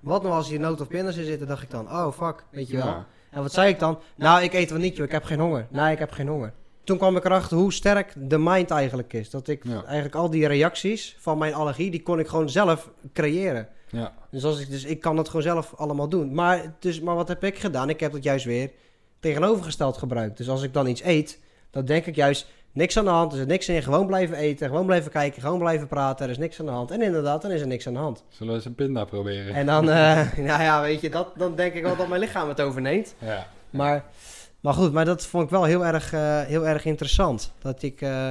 [0.00, 2.68] Wat nou als hier noot of pindas in zitten, dacht ik dan, oh fuck, weet
[2.68, 2.86] je wel.
[2.86, 3.06] Ja.
[3.30, 3.98] En wat zei ik dan?
[4.16, 5.06] Nou, ik eet wel niet, joh.
[5.06, 5.66] Ik heb geen honger.
[5.70, 6.52] Nee, ik heb geen honger.
[6.84, 9.30] Toen kwam ik erachter hoe sterk de mind eigenlijk is.
[9.30, 9.84] Dat ik Ja.
[9.84, 13.68] eigenlijk al die reacties van mijn allergie, die kon ik gewoon zelf creëren.
[13.92, 16.34] Ja, Dus, als ik, dus ik kan dat gewoon zelf allemaal doen.
[16.34, 17.88] Maar, dus, maar wat heb ik gedaan?
[17.88, 18.70] Ik heb dat juist weer
[19.20, 20.36] tegenovergesteld gebruikt.
[20.36, 21.38] Dus als ik dan iets eet,
[21.70, 23.32] dan denk ik juist niks aan de hand.
[23.32, 23.82] Er is niks in.
[23.82, 26.24] Gewoon blijven eten, gewoon blijven kijken, gewoon blijven praten.
[26.24, 26.90] Er is niks aan de hand.
[26.90, 28.24] En inderdaad, dan is er niks aan de hand.
[28.28, 29.54] zullen we eens een pinda proberen?
[29.54, 32.48] En dan, eh, nou ja, weet je, dat, dan denk ik wel dat mijn lichaam
[32.48, 33.14] het overneemt.
[33.18, 34.04] Ja, Maar,
[34.60, 37.52] maar goed, maar dat vond ik wel heel erg, eh, heel erg interessant.
[37.58, 38.28] Dat ik, eh,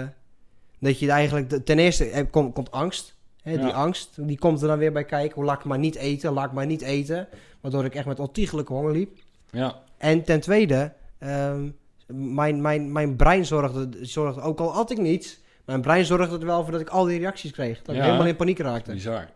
[0.80, 3.20] dat je eigenlijk, ten eerste komt, komt angst.
[3.42, 3.72] Hè, Die Ja.
[3.72, 5.36] angst, die komt er dan weer bij kijken.
[5.36, 7.28] Hoe laat ik maar niet eten, laat ik maar niet eten.
[7.62, 9.18] Waardoor ik echt met ontiegelijke honger liep.
[9.52, 11.70] ja, En ten tweede, ehm,
[12.08, 16.46] mijn, mijn, mijn brein zorgde, zorgde, ook al had ik niets, mijn brein zorgde er
[16.46, 17.82] wel voor dat ik al die reacties kreeg.
[17.82, 18.92] Dat ik helemaal in paniek raakte.
[18.92, 19.30] bizar.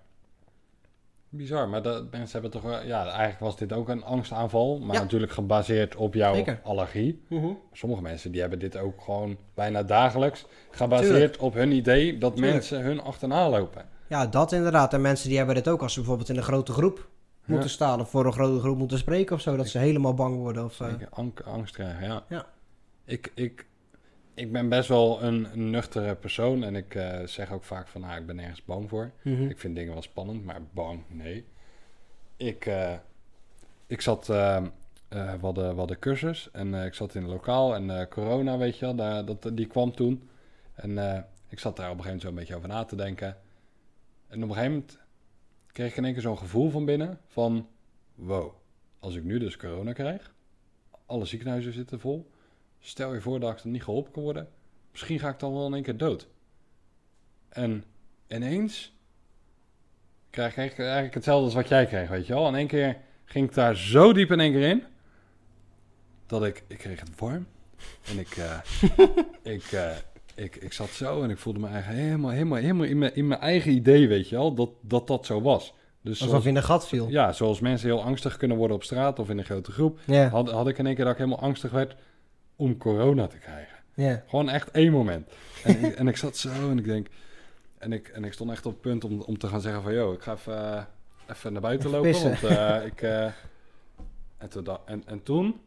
[1.29, 2.83] Bizar, maar dat, mensen hebben toch wel...
[2.85, 4.79] Ja, eigenlijk was dit ook een angstaanval.
[4.79, 5.01] Maar Ja.
[5.01, 6.59] natuurlijk gebaseerd op jouw Zeker.
[6.63, 7.23] allergie.
[7.29, 7.47] Mhm.
[7.73, 10.45] Sommige mensen die hebben dit ook gewoon bijna dagelijks.
[10.71, 11.41] Gebaseerd Tuurlijk.
[11.41, 12.53] op hun idee dat Tuurlijk.
[12.53, 13.85] mensen hun achterna lopen.
[14.07, 14.93] Ja, dat inderdaad.
[14.93, 17.09] En mensen die hebben dit ook als ze bijvoorbeeld in een grote groep
[17.45, 19.55] moeten staan of voor een grote groep moeten spreken of zo.
[19.55, 20.63] Dat ze helemaal bang worden.
[20.65, 22.23] Of, ank- angst krijgen, ja.
[22.29, 22.45] Ja.
[23.05, 23.65] Ik, ik,
[24.33, 26.63] ik ben best wel een, nuchtere persoon.
[26.63, 29.11] En ik eh, zeg ook vaak van, nou, ik ben nergens bang voor.
[29.21, 29.43] mhm.
[29.49, 31.45] Ik vind dingen wel spannend, maar bang, nee.
[32.37, 32.93] Ik, eh,
[33.87, 34.63] ik zat, eh,
[35.09, 38.85] we, hadden, we hadden cursus en ik zat in een lokaal en corona, weet je
[38.85, 40.29] wel, daar, dat, die kwam toen.
[40.73, 43.37] En ik zat daar op een gegeven moment zo een beetje over na te denken.
[44.27, 44.99] En op een gegeven moment
[45.67, 47.69] kreeg ik in één keer zo'n gevoel van binnen van,
[48.15, 48.53] wow,
[48.99, 50.33] als ik nu dus corona krijg,
[51.05, 52.31] alle ziekenhuizen zitten vol,
[52.79, 54.49] stel je voor dat ik dan niet geholpen kan worden,
[54.91, 56.27] misschien ga ik dan wel in één keer dood.
[57.49, 57.83] En
[58.27, 58.93] ineens
[60.29, 62.47] krijg ik eigenlijk- hetzelfde als wat jij kreeg, weet je wel.
[62.47, 64.83] In één keer ging ik daar zo diep in één keer in,
[66.25, 67.47] dat ik, ik kreeg het warm.
[68.05, 68.59] En ik, eh,
[69.55, 69.97] ik, eh,
[70.35, 73.27] ik, ik zat zo en ik voelde me eigenlijk helemaal, helemaal, helemaal in mijn, in
[73.27, 75.73] mijn eigen idee, weet je wel, dat dat, dat zo was.
[76.01, 77.09] Dus Alsof zoals, je in een gat viel.
[77.09, 80.27] ja, zoals mensen heel angstig kunnen worden op straat of in een grote groep, Ja.
[80.29, 81.95] had, had ik in één keer dat ik helemaal angstig werd
[82.55, 83.77] om corona te krijgen.
[83.93, 84.23] ja.
[84.27, 85.29] Gewoon echt één moment.
[85.63, 87.07] En, ik, en ik zat zo en ik denk...
[87.77, 89.93] En ik, en ik stond echt op het punt om, om te gaan zeggen van...
[89.93, 90.83] Yo, ik ga even, eh,
[91.29, 92.23] even naar buiten Even lopen.
[92.23, 93.01] Want eh, ik...
[93.01, 93.25] eh,
[94.37, 95.59] en, toen, en, en toen...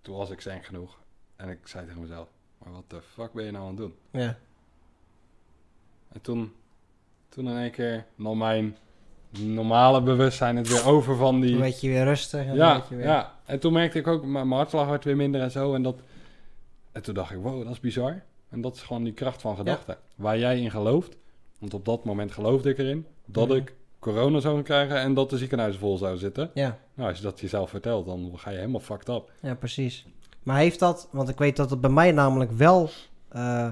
[0.00, 0.98] Toen was ik zen genoeg.
[1.36, 2.28] En ik zei tegen mezelf...
[2.64, 3.94] Maar wat de fuck ben je nou aan het doen?
[4.10, 4.38] ja.
[6.12, 6.52] En toen...
[7.28, 8.76] Toen in één keer nam mijn
[9.30, 11.50] normale bewustzijn het weer over van die...
[11.50, 12.46] Dan werd je weer rustig.
[12.46, 13.00] En Ja, weer...
[13.00, 13.34] ja.
[13.44, 15.74] En toen merkte ik ook, mijn hartslag werd weer minder en zo.
[15.74, 16.00] En, dat,
[16.92, 18.22] en toen dacht ik, wow, dat is bizar.
[18.48, 19.96] En dat is gewoon die kracht van gedachten.
[20.14, 21.16] Waar jij in gelooft.
[21.58, 23.06] Want op dat moment geloofde ik erin.
[23.26, 23.56] Dat Mhm.
[23.56, 26.50] ik corona zou krijgen en dat de ziekenhuizen vol zouden zitten.
[26.54, 26.78] Ja.
[26.94, 29.30] Nou, als je dat jezelf vertelt, dan ga je helemaal fucked up.
[29.40, 30.06] Ja, precies.
[30.42, 32.90] Maar heeft dat, want ik weet dat het bij mij namelijk wel,
[33.28, 33.68] eh,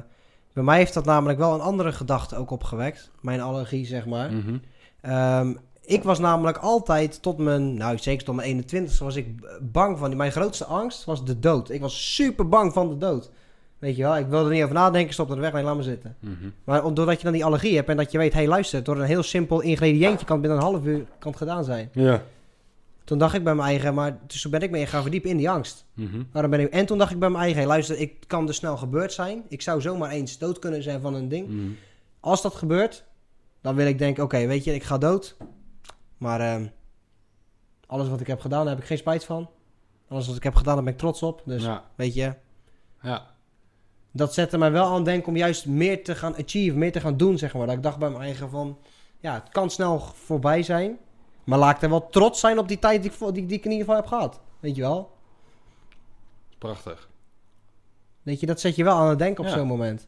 [0.53, 3.11] bij mij heeft dat namelijk wel een andere gedachte ook opgewekt.
[3.21, 4.33] Mijn allergie, zeg maar.
[4.33, 4.57] Mhm.
[5.01, 9.27] Ehm, ik was namelijk altijd tot mijn, nou zeker tot mijn 21 was ik
[9.73, 11.71] bang van, mijn grootste angst was de dood.
[11.71, 13.31] Ik was super bang van de dood.
[13.79, 15.77] Weet je wel, ik wilde er niet over nadenken, stop er de weg mee, laat
[15.77, 16.17] me zitten.
[16.21, 16.35] Mhm.
[16.65, 18.97] Maar doordat je dan die allergie hebt en dat je weet, hé hey, luister, door
[18.97, 21.89] een heel simpel ingrediëntje kan het binnen een half uur kan het gedaan zijn.
[21.93, 22.23] Ja.
[23.11, 25.37] Toen dacht ik bij mijn eigen, maar dus toen ben ik me gaan verdiepen in
[25.37, 25.85] die angst.
[25.95, 26.23] Mhm.
[26.33, 26.69] Waarom ben ik...
[26.73, 29.43] En toen dacht ik bij mijn eigen, luister, ik kan dus snel gebeurd zijn.
[29.49, 31.49] Ik zou zomaar eens dood kunnen zijn van een ding.
[31.49, 31.71] Mhm.
[32.21, 33.05] Als dat gebeurt,
[33.61, 35.37] dan wil ik denken, oké, weet je, ik ga dood.
[36.19, 36.67] Maar ehm,
[37.87, 39.51] alles wat ik heb gedaan, daar heb ik geen spijt van.
[40.09, 41.43] Alles wat ik heb gedaan, daar ben ik trots op.
[41.45, 41.85] Dus, Ja.
[41.95, 42.35] weet je,
[43.03, 43.27] Ja.
[44.13, 47.01] dat zette mij wel aan het denken om juist meer te gaan achieve, meer te
[47.01, 47.67] gaan doen, zeg maar.
[47.67, 48.79] Dat ik dacht bij mijn eigen van,
[49.19, 50.99] ja, het kan snel voorbij zijn.
[51.51, 53.65] Maar laat ik er wel trots zijn op die tijd die ik, die, die ik
[53.65, 54.41] in ieder geval heb gehad.
[54.61, 55.11] Weet je wel?
[56.59, 57.09] Prachtig.
[58.23, 59.57] Weet je, dat zet je wel aan het denken op Ja.
[59.57, 60.07] zo'n moment.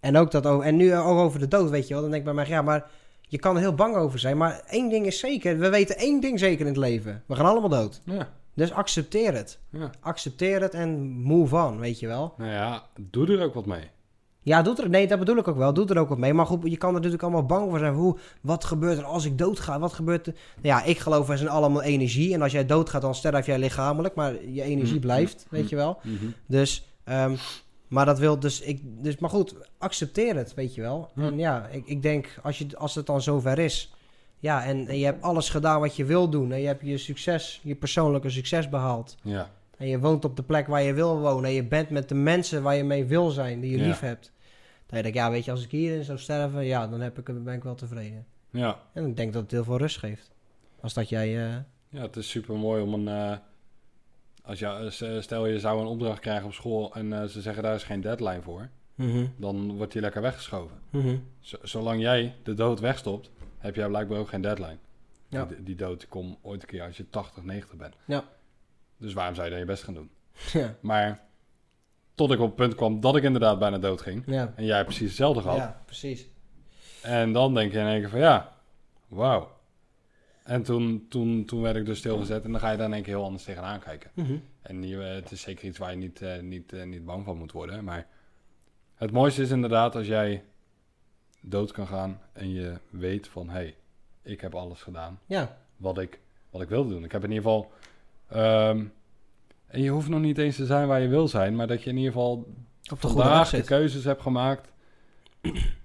[0.00, 2.02] En ook dat over, en nu ook over de dood, weet je wel.
[2.02, 4.36] Dan denk ik bij mij, ja, maar je kan er heel bang over zijn.
[4.36, 7.22] Maar één ding is zeker, we weten één ding zeker in het leven.
[7.26, 8.00] We gaan allemaal dood.
[8.04, 8.28] Ja.
[8.54, 9.58] Dus accepteer het.
[9.70, 9.90] ja.
[10.00, 12.34] Accepteer het en move on, weet je wel.
[12.36, 13.90] Nou ja, doe er ook wat mee.
[14.46, 15.72] Ja, doet er, nee, dat bedoel ik ook wel.
[15.74, 16.34] Doe er ook wat mee.
[16.34, 17.94] Maar goed, je kan er natuurlijk allemaal bang voor zijn.
[17.94, 19.78] Hoe, wat gebeurt er als ik doodga?
[19.78, 20.34] Wat gebeurt er?
[20.62, 22.34] Ja, ik geloof, wij zijn allemaal energie.
[22.34, 24.14] En als jij doodgaat, dan sterf jij lichamelijk.
[24.14, 25.98] Maar je energie Mm, blijft, weet je wel.
[26.02, 26.14] Mhm.
[26.46, 27.34] Dus, ehm,
[27.88, 31.10] maar dat wil dus, ik, dus, maar goed, accepteer het, weet je wel.
[31.16, 33.94] En ja, ik, ik denk, als, je, als het dan zover is,
[34.38, 36.98] ja, en, en je hebt alles gedaan wat je wil doen, en je hebt je
[36.98, 39.50] succes, je persoonlijke succes behaald, Ja.
[39.78, 42.14] en je woont op de plek waar je wil wonen, en je bent met de
[42.14, 43.84] mensen waar je mee wil zijn, die je Ja.
[43.86, 44.32] lief hebt,
[44.86, 47.44] dan denk ik, ja, weet je, als ik hierin zou sterven, ja, dan heb ik,
[47.44, 48.26] ben ik wel tevreden.
[48.50, 48.80] Ja.
[48.92, 50.30] En ik denk dat het heel veel rust geeft.
[50.80, 51.56] Als dat jij, eh,
[51.88, 53.08] Ja, het is super mooi om een.
[53.08, 53.36] eh,
[54.42, 54.66] Als je,
[55.00, 58.00] eh, stel je zou een opdracht krijgen op school en ze zeggen daar is geen
[58.00, 60.76] deadline voor, Mhm, dan wordt die lekker weggeschoven.
[60.90, 61.16] mhm.
[61.62, 64.76] Zolang jij de dood wegstopt, heb jij blijkbaar ook geen deadline.
[65.28, 65.44] Ja.
[65.44, 67.94] Die, die dood komt ooit een keer als je 80, 90 bent.
[68.04, 68.24] Ja.
[68.96, 70.10] Dus waarom zou je dan je best gaan doen?
[70.52, 71.20] Ja, Maar
[72.16, 74.22] tot ik op het punt kwam dat ik inderdaad bijna dood ging.
[74.26, 74.52] ja.
[74.56, 75.56] En jij precies hetzelfde gehad.
[75.56, 76.28] ja, precies.
[77.02, 78.52] En dan denk je in één keer van ja,
[79.08, 79.54] wauw.
[80.44, 83.02] En toen, toen, toen werd ik dus stilgezet en dan ga je daar in één
[83.02, 84.10] keer heel anders tegenaan kijken.
[84.14, 84.36] Mhm.
[84.62, 87.24] En die, eh, het is zeker iets waar je niet, eh, niet, eh, niet bang
[87.24, 87.84] van moet worden.
[87.84, 88.06] Maar
[88.94, 90.44] het mooiste is inderdaad als jij
[91.40, 93.74] dood kan gaan en je weet van hé, hey,
[94.22, 97.04] ik heb alles gedaan Ja, wat ik, wat ik wilde doen.
[97.04, 97.70] Ik heb in ieder geval.
[98.28, 98.84] ehm,
[99.66, 101.90] en je hoeft nog niet eens te zijn waar je wil zijn, maar dat je
[101.90, 102.32] in ieder geval
[102.92, 104.72] op de vandaag de keuzes hebt gemaakt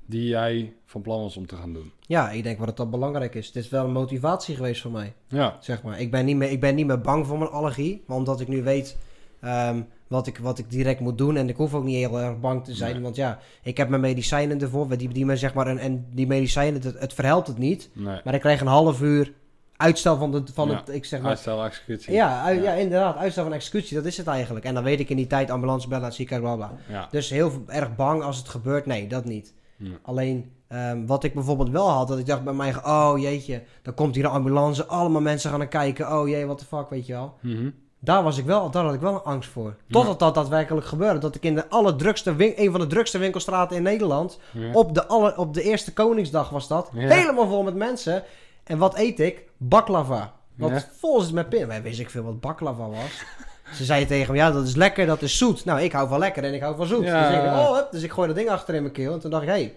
[0.06, 1.92] die jij van plan was om te gaan doen.
[2.00, 3.48] Ja, ik denk wat het dan belangrijk is.
[3.48, 5.14] Het is wel een motivatie geweest voor mij.
[5.28, 6.00] Ja, Zeg maar.
[6.00, 8.04] ik, ben niet meer, ik ben niet meer bang voor mijn allergie.
[8.06, 8.98] Maar omdat ik nu weet
[9.40, 11.38] ehm, wat, ik, wat ik direct moet doen.
[11.38, 12.94] En ik hoef ook niet heel erg bang te zijn.
[12.94, 13.02] Nee.
[13.02, 14.98] Want ja, ik heb mijn medicijnen ervoor.
[14.98, 17.90] Die, die me zeg maar, en, en die medicijnen, het, het verhelpt het niet.
[17.94, 18.20] nee.
[18.24, 19.34] Maar ik krijg een half uur
[19.82, 20.76] uitstel van, de, van Ja.
[20.76, 20.90] het...
[20.90, 22.14] Ik zeg maar, Uitstel executie.
[22.14, 22.62] ja, Ja.
[22.62, 22.72] ja.
[22.74, 23.18] inderdaad.
[23.18, 23.96] Uitstel van executie.
[23.96, 24.66] Dat is het eigenlijk.
[24.66, 26.78] En dan weet ik in die tijd ambulance bellen, naar het ziekenhuis, bla bla.
[26.96, 27.08] Ja.
[27.12, 28.86] Dus heel erg bang als het gebeurt.
[28.86, 29.54] Nee, dat niet.
[30.02, 33.94] Alleen ehm, wat ik bijvoorbeeld wel had, dat ik dacht bij mij, oh jeetje, dan
[33.94, 37.06] komt hier een ambulance, allemaal mensen gaan er kijken, oh jee, what the fuck, weet
[37.06, 37.34] je wel.
[37.42, 37.70] Mhm.
[38.00, 39.76] Daar was ik wel, daar had ik wel een angst voor.
[39.90, 41.20] Totdat dat daadwerkelijk gebeurde.
[41.20, 44.40] Dat ik in de allerdrukste een van de drukste winkelstraten in Nederland,
[44.74, 48.24] op, de alle, op de eerste Koningsdag was dat, helemaal vol met mensen.
[48.64, 49.44] En wat eet ik?
[49.64, 50.34] Baklava.
[50.56, 50.84] Wat Ja.
[51.00, 51.68] vol met pin.
[51.68, 53.24] Wij wist ik veel wat baklava was.
[53.78, 55.66] Ze zeiden tegen me, ja, dat is lekker, dat is zoet.
[55.66, 57.04] Nou, ik hou van lekker en ik hou van zoet.
[57.04, 57.30] Ja.
[57.30, 59.14] Dus, ik, oh, hup, dus ik gooi dat ding achter in mijn keel.
[59.14, 59.74] En toen dacht ik, hé, hey,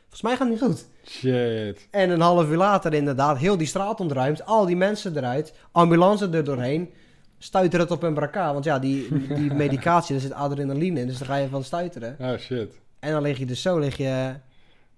[0.00, 0.86] volgens mij gaat het niet goed.
[1.08, 1.88] Shit.
[1.90, 4.46] En een half uur later inderdaad, heel die straat ontruimd.
[4.46, 5.52] Al die mensen eruit.
[5.72, 6.90] Ambulance er doorheen.
[7.38, 8.52] Stuiteren het op hun brancard.
[8.52, 11.06] Want ja, die, die medicatie, daar zit adrenaline in.
[11.06, 12.16] Dus daar ga je van stuiteren.
[12.20, 12.72] Oh shit.
[13.00, 14.34] En dan lig je dus zo, lig je,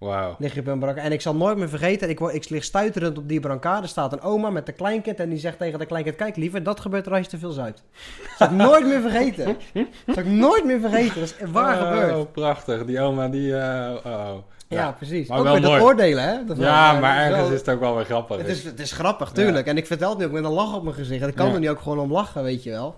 [0.05, 0.35] Wauw.
[0.38, 1.07] lig je op een brancard.
[1.07, 3.83] En ik zal nooit meer vergeten, ik, ik lig stuiterend op die brancard.
[3.83, 5.21] Er staat een oma met een kleinkind.
[5.21, 7.51] En die zegt tegen de kleinkind, kijk liever, dat gebeurt er als je te veel
[7.51, 7.83] zuipt.
[7.93, 9.57] Dat zal ik nooit meer vergeten.
[9.75, 11.21] Dat zal ik nooit meer vergeten.
[11.21, 12.33] Dat is waar oh, gebeurd.
[12.33, 12.85] prachtig.
[12.85, 13.57] Die oma die...
[13.57, 14.31] eh, oh.
[14.69, 15.29] Ja, precies.
[15.29, 15.83] Maar ook wel weer dat mooi.
[15.83, 16.45] oordelen, hè?
[16.45, 18.37] Dat Ja, wel- maar ergens is het ook wel weer grappig.
[18.37, 19.67] Het is, het is grappig, tuurlijk.
[19.67, 21.23] En ik vertel het nu ook met een lach op mijn gezicht.
[21.23, 21.53] En ik kan Ja.
[21.55, 22.95] er nu ook gewoon om lachen, weet je wel.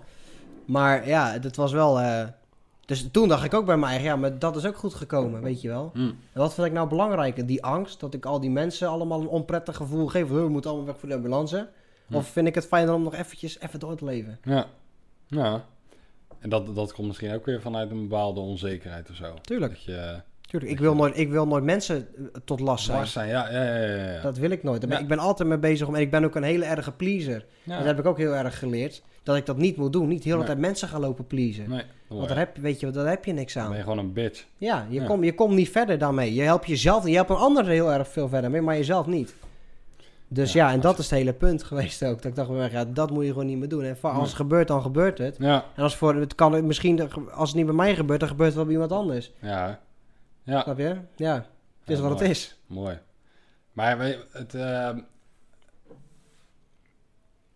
[0.65, 1.99] Maar ja, dat was wel...
[1.99, 2.23] eh,
[2.87, 5.61] Dus toen dacht ik ook bij mij, ja, maar dat is ook goed gekomen, weet
[5.61, 5.89] je wel.
[5.93, 5.99] Hm.
[5.99, 7.45] En wat vind ik nou belangrijker?
[7.45, 10.27] Die angst, dat ik al die mensen allemaal een onprettig gevoel geef.
[10.27, 11.69] We moeten allemaal weg voor de ambulance.
[12.07, 12.15] Hm.
[12.15, 14.39] Of vind ik het fijner om nog eventjes even door te leven?
[14.43, 14.65] Ja.
[15.27, 15.65] Ja.
[16.39, 19.33] En dat, dat komt misschien ook weer vanuit een bepaalde onzekerheid of zo.
[19.41, 20.71] Tuurlijk, Dat je tuurlijk.
[20.71, 23.27] Ik wil nooit, ik wil nooit mensen eh, tot last zijn.
[23.27, 23.85] Ja, ja, ja.
[24.13, 24.21] ja.
[24.21, 24.85] Dat wil ik nooit.
[24.89, 24.97] Ja.
[24.99, 25.95] Ik ben altijd mee bezig om...
[25.95, 27.45] En ik ben ook een hele erge pleaser.
[27.63, 27.77] Ja.
[27.77, 29.01] Dat heb ik ook heel erg geleerd.
[29.23, 30.07] Dat ik dat niet moet doen.
[30.07, 30.45] Niet de hele Nee.
[30.47, 31.69] tijd mensen gaan lopen pleasen.
[31.69, 33.77] Nee, Want daar heb, je- weet je, daar heb je niks Dan ben aan.
[33.77, 34.45] je gewoon een bitch.
[34.57, 35.03] Ja, je.
[35.03, 36.33] Komt, je komt niet verder daarmee.
[36.33, 38.75] Je helpt jezelf en je helpt een ander er heel erg veel verder mee, maar
[38.75, 39.35] jezelf niet.
[40.27, 42.21] Dus Ja, ja, en dat je- is het hele punt geweest ook.
[42.21, 43.83] Dat ik dacht, ja, dat moet je gewoon niet meer doen.
[43.83, 45.35] En als het gebeurt, dan gebeurt het.
[45.39, 45.65] Ja.
[45.75, 48.57] En als voor, het kan misschien, als het niet bij mij gebeurt, dan gebeurt het
[48.57, 49.31] wel bij iemand anders.
[49.41, 49.79] Ja.
[50.47, 50.61] Ja.
[50.61, 50.97] Snap je?
[51.15, 51.33] Ja,
[51.79, 52.21] het is wat mooi.
[52.21, 52.57] het is.
[52.65, 52.99] Mooi.
[53.71, 53.99] Maar
[54.31, 54.89] het, eh,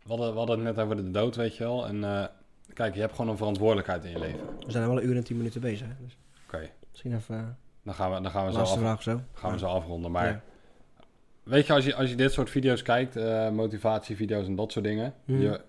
[0.04, 1.88] we, hadden, we hadden het net over de dood, weet je wel.
[1.88, 2.26] En eh,
[2.74, 4.40] kijk, je hebt gewoon een verantwoordelijkheid in je leven.
[4.66, 5.88] We zijn al wel een uur en tien minuten bezig.
[6.00, 7.44] Dus Oké, misschien even uh,
[7.84, 9.22] dan gaan we, dan gaan we, zo, af, vraag zo.
[9.34, 10.12] gaan we zo afronden.
[10.12, 10.42] Maar Ja.
[11.44, 14.86] weet je, als je, als je dit soort video's kijkt, eh, motivatievideo's en dat soort
[14.86, 15.14] dingen.
[15.26, 15.42] Mhm.
[15.42, 15.62] Je,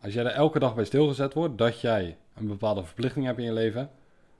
[0.00, 3.44] als jij er elke dag bij stilgezet wordt dat jij een bepaalde verplichting hebt in
[3.44, 3.90] je leven,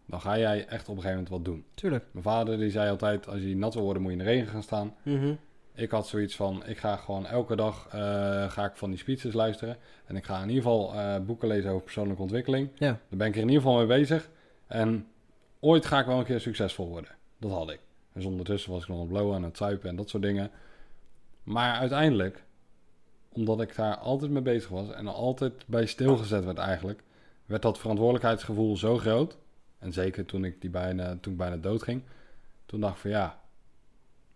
[0.06, 1.64] dan ga jij echt op een gegeven moment wat doen.
[1.74, 2.04] Tuurlijk.
[2.10, 4.48] Mijn vader die zei altijd, als je nat wil worden moet je in de regen
[4.48, 4.94] gaan staan.
[5.02, 5.34] Mhm.
[5.74, 9.32] Ik had zoiets van, ik ga gewoon elke dag eh, ga ik van die speeches
[9.32, 9.76] luisteren.
[10.06, 12.68] En ik ga in ieder geval eh, boeken lezen over persoonlijke ontwikkeling.
[12.74, 12.86] Ja.
[13.08, 14.30] Daar ben ik er in ieder geval mee bezig.
[14.66, 15.06] En
[15.60, 17.10] ooit ga ik wel een keer succesvol worden.
[17.38, 17.80] Dat had ik.
[18.12, 20.50] Dus ondertussen was ik nog aan het blowen en het zuipen en dat soort dingen.
[21.42, 22.44] Maar uiteindelijk,
[23.28, 27.02] omdat ik daar altijd mee bezig was en altijd bij stilgezet werd eigenlijk,
[27.46, 29.36] werd dat verantwoordelijkheidsgevoel zo groot.
[29.82, 32.02] En zeker toen ik, die bijna, toen ik bijna dood ging.
[32.66, 33.38] Toen dacht ik van ja,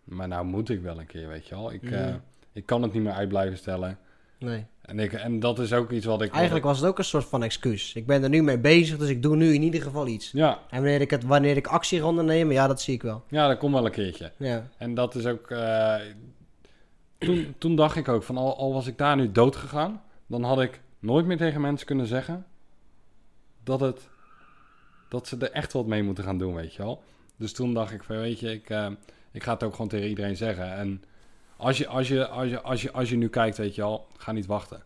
[0.03, 1.73] maar nou moet ik wel een keer, weet je wel.
[1.73, 1.93] Ik, Mhm.
[1.93, 2.13] eh,
[2.51, 3.97] ik kan het niet meer uit blijven stellen.
[4.39, 4.65] Nee.
[4.81, 6.31] En, ik, en dat is ook iets wat ik...
[6.33, 7.93] Eigenlijk was het ook een soort van excuus.
[7.93, 10.31] Ik ben er nu mee bezig, dus ik doe nu in ieder geval iets.
[10.31, 13.23] Ja, En wanneer ik, het, wanneer ik actie ga ondernemen, ja, dat zie ik wel.
[13.29, 14.31] ja, dat komt wel een keertje.
[14.37, 14.67] Ja.
[14.77, 15.51] En dat is ook.
[15.51, 15.95] eh,
[17.17, 20.43] toen, toen dacht ik ook van al, al was ik daar nu dood gegaan, dan
[20.43, 22.45] had ik nooit meer tegen mensen kunnen zeggen
[23.63, 24.09] dat het
[25.09, 27.03] dat ze er echt wat mee moeten gaan doen, weet je wel.
[27.35, 28.87] Dus toen dacht ik van weet je, ik, eh,
[29.31, 30.73] ik ga het ook gewoon tegen iedereen zeggen.
[30.73, 31.03] En
[31.57, 34.07] als je, als je, als je, als je, als je nu kijkt, weet je wel,
[34.17, 34.83] ga niet wachten.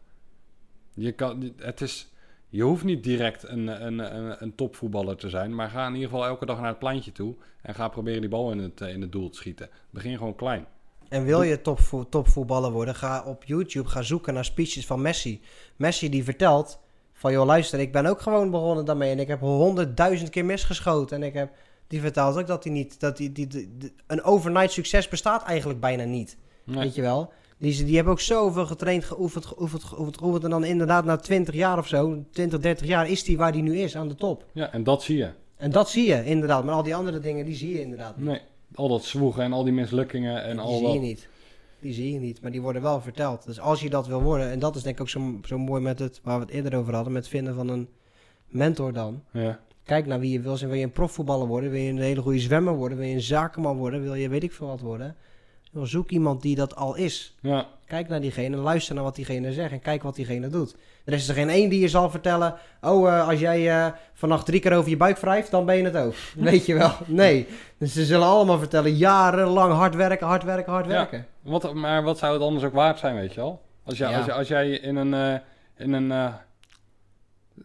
[0.94, 2.08] Je kan, het is,
[2.50, 6.10] je hoeft niet direct een, een, een, een topvoetballer te zijn, maar ga in ieder
[6.10, 8.94] geval elke dag naar het pleintje toe en ga proberen die bal in het, eh,
[8.94, 9.70] in het doel te schieten.
[9.90, 10.66] Begin gewoon klein.
[11.10, 15.42] En wil je topvo- topvoetballer worden, ga op YouTube ga zoeken naar speeches van Messi.
[15.76, 16.80] Messi die vertelt
[17.22, 21.18] van, joh luister, ik ben ook gewoon begonnen daarmee en ik heb honderdduizend keer misgeschoten.
[21.18, 21.52] En ik heb,
[21.88, 25.44] die vertelt ook dat hij niet, dat die, die, die- die- een overnight succes bestaat
[25.44, 26.38] eigenlijk bijna niet.
[26.64, 26.78] Nee.
[26.80, 27.32] Weet je wel?
[27.58, 30.44] Die, die hebben ook zoveel getraind, geoefend, geoefend, geoefend, geoefend.
[30.44, 33.62] En dan inderdaad na 20 jaar of zo, 20, 30 jaar, is die waar die
[33.64, 34.46] nu is, aan de top.
[34.54, 35.30] Ja, en dat zie je.
[35.58, 36.64] En dat zie je inderdaad.
[36.64, 38.26] Maar al die andere dingen, die zie je inderdaad niet.
[38.28, 38.40] Nee,
[38.76, 41.02] al dat zwoegen en al die mislukkingen en die al zie je dat.
[41.02, 41.28] niet.
[41.82, 43.46] Die zie je niet, maar die worden wel verteld.
[43.46, 45.82] Dus als je dat wil worden, en dat is denk ik ook zo, zo mooi
[45.82, 47.90] met het, waar we het eerder over hadden, met het vinden van een
[48.48, 49.24] mentor dan.
[49.32, 49.60] Ja.
[49.84, 50.70] Kijk naar wie je wil zijn.
[50.70, 51.72] Wil je een profvoetballer worden?
[51.72, 52.98] Wil je een hele goede zwemmer worden?
[52.98, 54.02] Wil je een zakenman worden?
[54.02, 55.16] Wil je weet ik veel wat worden?
[55.74, 57.36] Zoek iemand die dat al is.
[57.42, 60.76] ja, Kijk naar diegene, luister naar wat diegene zegt en kijk wat diegene doet.
[61.06, 64.46] Er is er geen één die je zal vertellen, oh, eh, als jij eh, vannacht
[64.46, 66.14] drie keer over je buik wrijft, dan ben je het ook.
[66.50, 66.92] Weet je wel?
[67.06, 67.48] Nee.
[67.78, 70.92] Dus ze zullen allemaal vertellen, jarenlang hard werken, hard werken, hard Ja.
[70.92, 71.26] werken.
[71.42, 73.62] Wat, maar wat zou het anders ook waard zijn, weet je wel?
[73.84, 74.18] Als, jij Ja.
[74.18, 75.40] als, jij- als jij in een, eh,
[75.86, 76.34] in een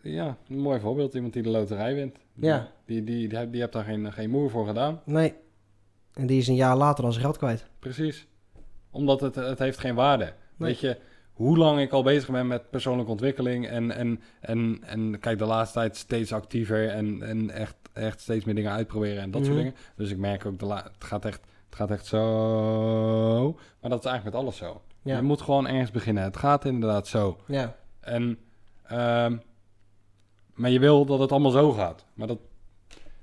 [0.02, 2.16] ja, een mooi voorbeeld, iemand die de loterij wint.
[2.34, 2.68] Ja.
[2.86, 5.00] Die, die, die, die hebt daar geen, geen moer voor gedaan.
[5.04, 5.34] Nee.
[6.16, 7.64] En die is een jaar later al zijn geld kwijt.
[7.78, 8.26] Precies.
[8.90, 10.24] Omdat het, het heeft geen waarde.
[10.24, 10.32] Nee.
[10.70, 10.98] Weet je,
[11.32, 15.44] hoe lang ik al bezig ben met persoonlijke ontwikkeling en, en, en, en kijk de
[15.44, 19.50] laatste tijd steeds actiever en, en echt, echt steeds meer dingen uitproberen en dat Mhm.
[19.50, 19.78] soort dingen.
[19.96, 23.52] Dus ik merk ook, de la- het, gaat echt, het gaat echt zo.
[23.80, 24.80] Maar dat is eigenlijk met alles zo.
[25.02, 25.16] Ja.
[25.16, 26.22] Je moet gewoon ergens beginnen.
[26.22, 27.36] Het gaat inderdaad zo.
[27.46, 27.76] Ja.
[28.00, 28.38] En,
[28.86, 29.36] ehm,
[30.54, 32.04] maar je wil dat het allemaal zo gaat.
[32.14, 32.38] Maar dat,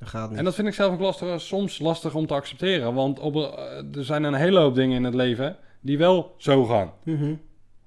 [0.03, 0.37] Dat gaat niet.
[0.39, 2.93] en dat vind ik zelf ook lastig, soms lastig om te accepteren.
[2.93, 6.65] Want op, eh, er zijn een hele hoop dingen in het leven die wel zo
[6.65, 6.91] gaan.
[7.03, 7.33] Mhm.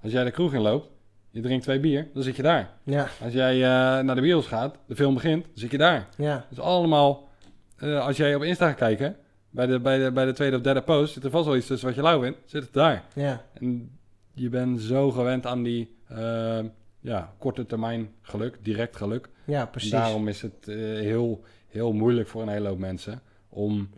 [0.02, 0.88] Als jij de kroeg in loopt,
[1.30, 2.70] je drinkt twee bier, dan zit je daar.
[2.82, 3.08] Ja.
[3.22, 6.08] Als jij eh, naar de bios gaat, de film begint, dan zit je daar.
[6.16, 6.46] Ja.
[6.48, 7.28] Dus allemaal,
[7.76, 9.16] eh, als jij op Insta gaat kijken,
[9.50, 11.66] bij de, bij, de, bij de tweede of derde post, zit er vast wel iets
[11.66, 13.04] tussen wat je lauw vindt, zit het daar.
[13.14, 13.44] Ja.
[13.52, 13.98] En
[14.32, 16.58] je bent zo gewend aan die eh,
[17.00, 19.28] ja, korte termijn geluk, direct geluk.
[19.44, 19.90] Ja, En precies.
[19.90, 23.88] daarom is het eh, heel, heel moeilijk voor een hele hoop mensen om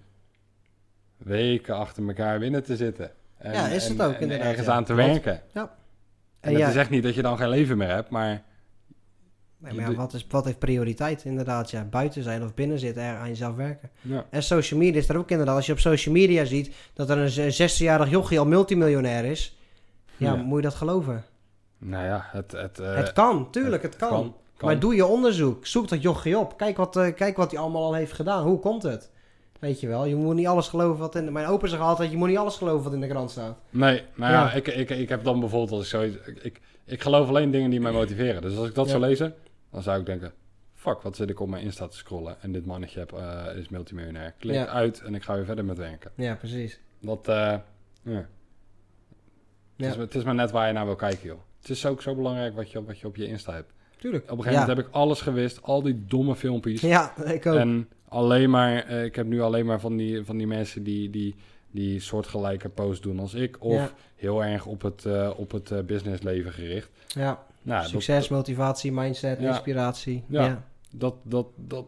[1.17, 3.11] weken achter elkaar binnen te zitten.
[3.37, 4.73] En, Ja, is het en- ook en inderdaad, ergens ja.
[4.73, 5.33] aan te werken.
[5.53, 5.69] En
[6.41, 8.43] En dat ja, is echt niet dat je dan geen leven meer hebt, maar
[9.59, 11.71] nee, maar ja, wat, is, wat heeft prioriteit inderdaad?
[11.71, 13.91] Ja, buiten zijn of binnen zitten, er aan jezelf werken.
[14.01, 15.57] ja, En social media is er ook inderdaad.
[15.57, 19.59] Als je op social media ziet dat er een z- 16-jarig jochie al multimiljonair is.
[20.17, 20.43] Ja, Ja.
[20.43, 21.25] moet je dat geloven?
[21.79, 24.09] nou ja, het, het, eh, het kan, tuurlijk, het kan.
[24.09, 24.69] kan, kan.
[24.69, 25.67] Maar doe je onderzoek.
[25.67, 26.57] Zoek dat jochie op.
[26.57, 28.43] Kijk wat, eh, kijk wat hij allemaal al heeft gedaan.
[28.47, 29.11] Hoe komt het?
[29.61, 31.25] Weet je wel, je moet niet alles geloven wat in...
[31.25, 33.59] de- Mijn opa zegt altijd, je moet niet alles geloven wat in de krant staat.
[33.71, 34.53] Nee, nou ja, Ja.
[34.53, 36.17] Ik, ik, ik heb dan bijvoorbeeld als ik zoiets...
[36.27, 38.43] Ik, ik, ik geloof alleen dingen die mij motiveren.
[38.43, 38.91] Dus als ik dat Ja.
[38.91, 39.35] zou lezen,
[39.71, 40.33] dan zou ik denken...
[40.75, 43.69] Fuck, wat zit ik op mijn Insta te scrollen en dit mannetje heb, eh, is
[43.69, 44.35] multimiljonair.
[44.39, 44.67] Klik Ja.
[44.67, 46.11] uit en ik ga weer verder met werken.
[46.15, 46.81] Ja, precies.
[47.01, 47.27] Dat.
[47.27, 48.25] Het,
[49.77, 51.39] is, het is maar net waar je naar wil kijken, joh.
[51.61, 53.73] Het is ook zo belangrijk wat je, wat je op je Insta hebt.
[53.97, 54.25] Tuurlijk.
[54.25, 56.81] Op een gegeven moment heb ik alles gewist, al die domme filmpjes.
[56.81, 57.57] Ja, ik ook.
[57.57, 61.11] En alleen maar, eh, ik heb nu alleen maar van die, van die mensen die,
[61.11, 61.35] die,
[61.71, 63.57] die soortgelijke posts doen als ik.
[63.65, 63.91] Of Ja.
[64.17, 66.91] heel erg op het, eh, op het eh, businessleven gericht.
[67.09, 69.49] ja, Nou, dat- succes, motivatie, mindset, Ja.
[69.49, 70.25] inspiratie.
[70.29, 70.45] Ja.
[70.45, 70.65] Ja.
[70.91, 71.85] Dat, dat, dat,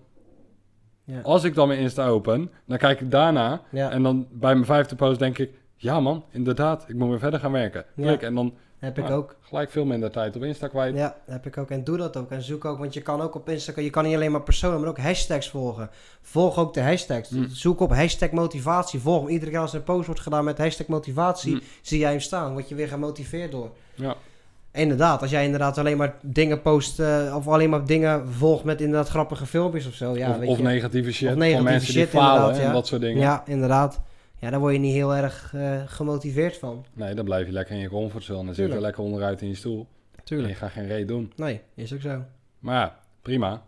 [1.05, 1.21] Ja.
[1.21, 3.63] Als ik dan mijn Insta open, dan kijk ik daarna.
[3.71, 3.91] Ja.
[3.91, 7.41] En dan bij mijn vijfde post denk ik, ja man, inderdaad, ik moet weer verder
[7.41, 7.85] gaan werken.
[7.95, 8.07] Ja.
[8.07, 9.15] Klik, en dan Heb ik Ja.
[9.15, 9.37] ook.
[9.43, 10.97] gelijk veel minder tijd op Insta kwijt.
[10.97, 11.71] Ja, heb ik ook.
[11.71, 12.31] En doe dat ook.
[12.31, 14.81] En zoek ook, want je kan ook op Instagram, je kan niet alleen maar personen,
[14.81, 15.91] maar ook hashtags volgen.
[16.23, 17.29] Volg ook de hashtags.
[17.31, 17.45] Hm.
[17.49, 19.01] Zoek op hashtag motivatie.
[19.01, 19.31] Volg hem.
[19.31, 21.61] Iedere keer als er een post wordt gedaan met hashtag motivatie, Hm.
[21.83, 22.53] zie jij hem staan.
[22.53, 23.71] Word je weer gemotiveerd door.
[23.95, 24.15] Ja.
[24.73, 28.81] Inderdaad, als jij inderdaad alleen maar dingen post, eh, of alleen maar dingen volgt met
[28.81, 30.17] inderdaad grappige filmpjes of zo.
[30.17, 30.63] Ja, of, weet of je.
[30.63, 32.73] negatieve shit Of van mensen die shit, falen inderdaad, en ja.
[32.73, 33.21] dat soort dingen.
[33.21, 34.01] Ja, inderdaad.
[34.41, 36.85] Ja, daar word je niet heel erg eh, gemotiveerd van.
[36.93, 38.87] Nee, dan blijf je lekker in je comfortzone en dan zit je Tuurlijk.
[38.87, 39.87] lekker onderuit in je stoel.
[40.25, 41.33] En je gaat geen reet doen.
[41.37, 42.25] Nee, is ook zo.
[42.59, 43.63] Maar ja, prima.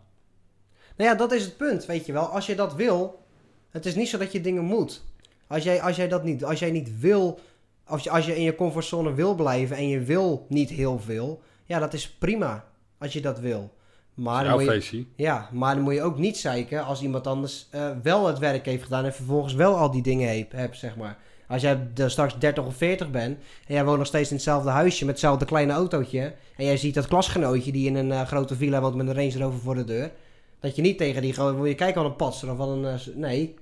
[0.97, 2.25] Nou ja, dat is het punt, weet je wel.
[2.25, 3.23] Als je dat wil,
[3.69, 5.03] het is niet zo dat je dingen moet.
[5.47, 7.39] Als jij, als jij dat niet, als jij niet wil,
[7.83, 11.41] als je, als je in je comfortzone wil blijven en je wil niet heel veel,
[11.65, 12.65] ja, dat is prima
[12.97, 13.73] als je dat wil.
[14.13, 15.05] Maar dan Jouw moet je, feestje.
[15.15, 18.65] ja, maar dan moet je ook niet zeiken als iemand anders eh, wel het werk
[18.65, 21.17] heeft gedaan en vervolgens wel al die dingen heeft, hebt, zeg maar.
[21.47, 23.37] Als jij er straks 30 of 40 bent
[23.67, 26.93] en jij woont nog steeds in hetzelfde huisje met hetzelfde kleine autootje en jij ziet
[26.93, 29.83] dat klasgenootje die in een eh, grote villa woont met een Range Rover voor de
[29.83, 30.11] deur,
[30.59, 32.85] dat je niet tegen die gewoon, wil je kijken aan een patser of van een,
[32.85, 33.55] eh, nee,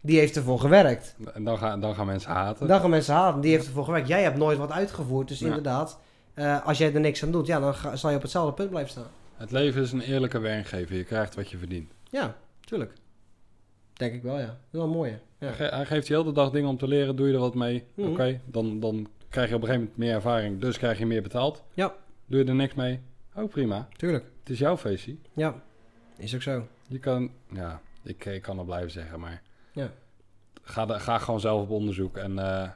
[0.00, 1.14] die heeft ervoor gewerkt.
[1.34, 2.66] En dan gaan, dan gaan mensen haten.
[2.66, 4.08] Dan gaan mensen haten, die heeft ervoor gewerkt.
[4.08, 5.46] Jij hebt nooit wat uitgevoerd, dus Ja.
[5.46, 5.98] inderdaad,
[6.64, 8.90] als jij er niks aan doet, ja, dan ga- zal je op hetzelfde punt blijven
[8.90, 9.06] staan.
[9.36, 10.96] Het leven is een eerlijke werkgever.
[10.96, 11.92] Je krijgt wat je verdient.
[12.10, 12.92] Ja, tuurlijk.
[13.92, 14.46] Denk ik wel, ja.
[14.46, 15.18] Dat is wel een mooie.
[15.38, 15.46] Ja.
[15.46, 17.16] Hij, ge- hij geeft je heel de dag dingen om te leren.
[17.16, 17.84] Doe je er wat mee?
[17.94, 18.08] Mhm.
[18.10, 20.60] Oké, dan, dan krijg je op een gegeven moment meer ervaring.
[20.60, 21.64] Dus krijg je meer betaald.
[21.74, 21.94] Ja.
[22.26, 23.00] Doe je er niks mee?
[23.34, 23.88] Ook prima.
[23.96, 24.24] Tuurlijk.
[24.40, 25.16] Het is jouw feestje.
[25.32, 25.62] Ja,
[26.16, 26.66] is ook zo.
[26.88, 27.30] Je kan...
[27.52, 29.42] Ja, ik, ik kan het blijven zeggen, maar...
[29.72, 29.90] Ja.
[30.62, 32.70] Ga, de- ga gewoon zelf op onderzoek en eh,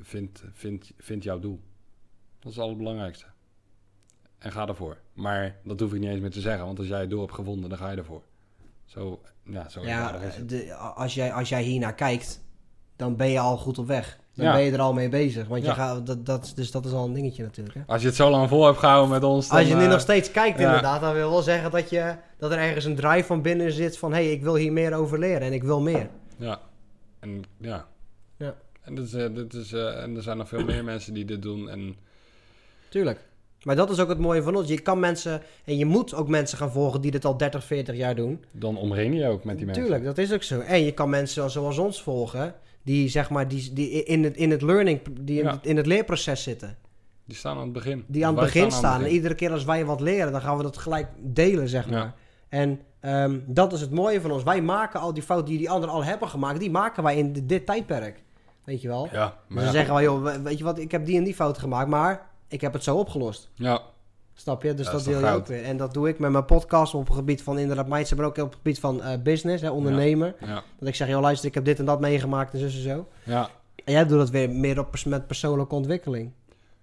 [0.00, 1.60] vind, vind, vind jouw doel.
[2.38, 3.26] Dat is het allerbelangrijkste.
[4.44, 4.96] En ga ervoor.
[5.12, 7.34] Maar dat hoef ik niet eens meer te zeggen, want als jij het doel hebt
[7.34, 8.22] gevonden, dan ga je ervoor.
[8.84, 10.48] Zo, ja, zo Ja, eenvoudig is het.
[10.48, 12.40] de, als, jij, als jij hiernaar kijkt,
[12.96, 14.18] dan ben je al goed op weg.
[14.34, 14.52] Dan Ja.
[14.52, 15.46] ben je er al mee bezig.
[15.48, 15.68] Want Ja.
[15.68, 17.74] je gaat, dat, dat, dus dat is al een dingetje natuurlijk.
[17.74, 17.82] Hè?
[17.86, 19.58] Als je het zo lang vol hebt gehouden met ons, dan...
[19.58, 20.64] Als je nu eh, nog steeds kijkt ja.
[20.66, 23.98] inderdaad, dan wil wel zeggen dat, je, dat er ergens een drive van binnen zit
[23.98, 24.12] van...
[24.12, 26.08] hé, hey, ik wil hier meer over leren en ik wil meer.
[26.36, 26.60] Ja.
[27.20, 27.86] En ja.
[28.36, 28.54] Ja.
[28.82, 31.24] En, dit is, eh, dit is, eh, en er zijn nog veel meer mensen die
[31.24, 31.68] dit doen.
[31.68, 31.96] En
[32.88, 33.18] Tuurlijk.
[33.64, 34.68] Maar dat is ook het mooie van ons.
[34.68, 37.96] Je kan mensen, en je moet ook mensen gaan volgen die dit al 30, 40
[37.96, 38.44] jaar doen.
[38.50, 39.84] dan omring je ook met die mensen.
[39.84, 40.60] Tuurlijk, dat is ook zo.
[40.60, 44.50] En je kan mensen zoals ons volgen, die zeg maar die, die in, het, in
[44.50, 45.50] het learning, die in, Ja.
[45.52, 46.76] het, in het leerproces zitten.
[47.26, 48.04] Die staan aan het begin.
[48.06, 48.98] Die aan het begin aan staan.
[48.98, 51.90] het En iedere keer als wij wat leren, dan gaan we dat gelijk delen, zeg
[51.90, 51.98] maar.
[51.98, 52.14] Ja.
[52.48, 54.42] En ehm, dat is het mooie van ons.
[54.42, 57.32] Wij maken al die fouten die die anderen al hebben gemaakt, die maken wij in
[57.32, 58.22] dit, dit tijdperk.
[58.64, 59.08] Weet je wel?
[59.12, 59.70] Ja, Dus maar dan ja.
[59.70, 62.26] zeggen wij, joh, we- weet je wat, ik heb die en die fout gemaakt, maar
[62.54, 63.50] ik heb het zo opgelost.
[63.54, 63.80] ja,
[64.34, 64.74] Snap je?
[64.74, 65.64] Dus Ja, dat deel je ook weer.
[65.64, 68.36] En dat doe ik met mijn podcast op het gebied van inderdaad mindset, maar ook
[68.38, 70.34] op het gebied van eh, business, hè, ondernemer.
[70.40, 72.70] ja, Dat ik zeg, joh, luister, ik heb dit en dat meegemaakt en zo en
[72.82, 73.08] zo.
[73.22, 73.48] ja.
[73.84, 76.30] En jij doet dat weer meer op pers- met persoonlijke ontwikkeling.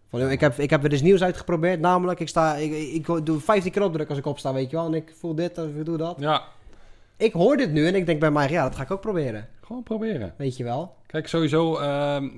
[0.10, 3.26] Van, joh, ik, heb, ik heb weer eens nieuws uitgeprobeerd, namelijk, ik, sta, ik, ik
[3.26, 4.86] doe 15 keer opdruk als ik opsta, weet je wel.
[4.86, 6.16] En ik voel dit of ik doe dat.
[6.20, 6.44] ja.
[7.18, 9.48] Ik hoor dit nu en ik denk bij mij, ja, dat ga ik ook proberen.
[9.62, 10.34] Gewoon proberen.
[10.38, 10.96] Weet je wel.
[11.06, 11.78] Kijk, sowieso...
[11.78, 12.30] ehm,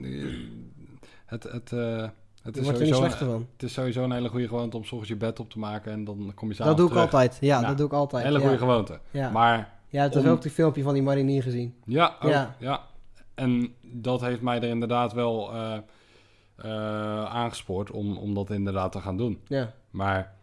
[1.26, 2.08] het, het, eh,
[2.44, 3.48] het, is wordt er niet sowieso, slechter van.
[3.54, 5.92] het is sowieso een hele goede gewoonte om 's ochtends je bed op te maken
[5.92, 7.04] en dan kom je s'avonds Dat doe ik terug.
[7.04, 7.38] altijd.
[7.42, 8.24] Ja, dat doe ik altijd.
[8.24, 8.44] Hele ja.
[8.44, 9.00] goede gewoonte.
[9.12, 9.30] Ja.
[9.30, 11.76] Maar ja, het is om- ook die filmpje van die marinier gezien.
[11.86, 12.56] ja, ook, Ja.
[12.60, 12.82] ja.
[13.36, 15.78] En dat heeft mij er inderdaad wel eh,
[16.56, 19.40] eh, aangespoord om, om dat inderdaad te gaan doen.
[19.48, 20.34] Ja, Maar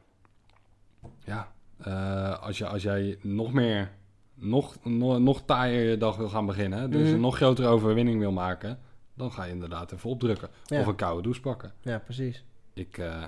[1.25, 1.49] ja,
[1.79, 3.91] eh, als, je, als jij nog meer,
[4.35, 7.15] nog, nog, nog taaier je dag wil gaan beginnen, dus Mhm.
[7.15, 8.79] een nog grotere overwinning wil maken,
[9.21, 10.49] dan ga je inderdaad even opdrukken.
[10.67, 10.81] Ja.
[10.81, 11.73] Of een koude douche pakken.
[11.81, 12.45] ja, precies.
[12.75, 13.25] Ik, eh,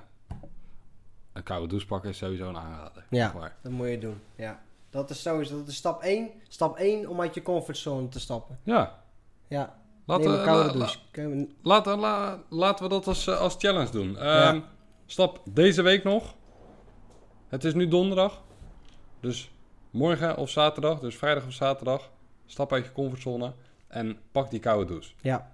[1.32, 3.05] een koude douche pakken is sowieso een aanrader.
[3.11, 3.53] Ja.
[3.62, 4.20] Dat moet je doen.
[4.36, 4.61] Ja.
[4.90, 6.30] Dat is sowieso dat is stap 1.
[6.49, 8.59] Stap 1 om uit je comfortzone te stappen.
[8.62, 9.03] Ja,
[9.49, 11.49] Ja, laten, neem we, een koude la- douche.
[11.62, 14.12] Laten, la- laten we dat als, eh, als challenge doen.
[14.12, 14.53] Ja.
[14.53, 14.61] Ehm,
[15.07, 16.34] Stap deze week nog.
[17.49, 18.43] Het is nu donderdag.
[19.20, 19.51] Dus
[19.90, 22.11] morgen of zaterdag, dus vrijdag of zaterdag,
[22.47, 23.53] stap uit je comfortzone
[23.88, 25.12] en pak die koude douche.
[25.20, 25.51] Ja.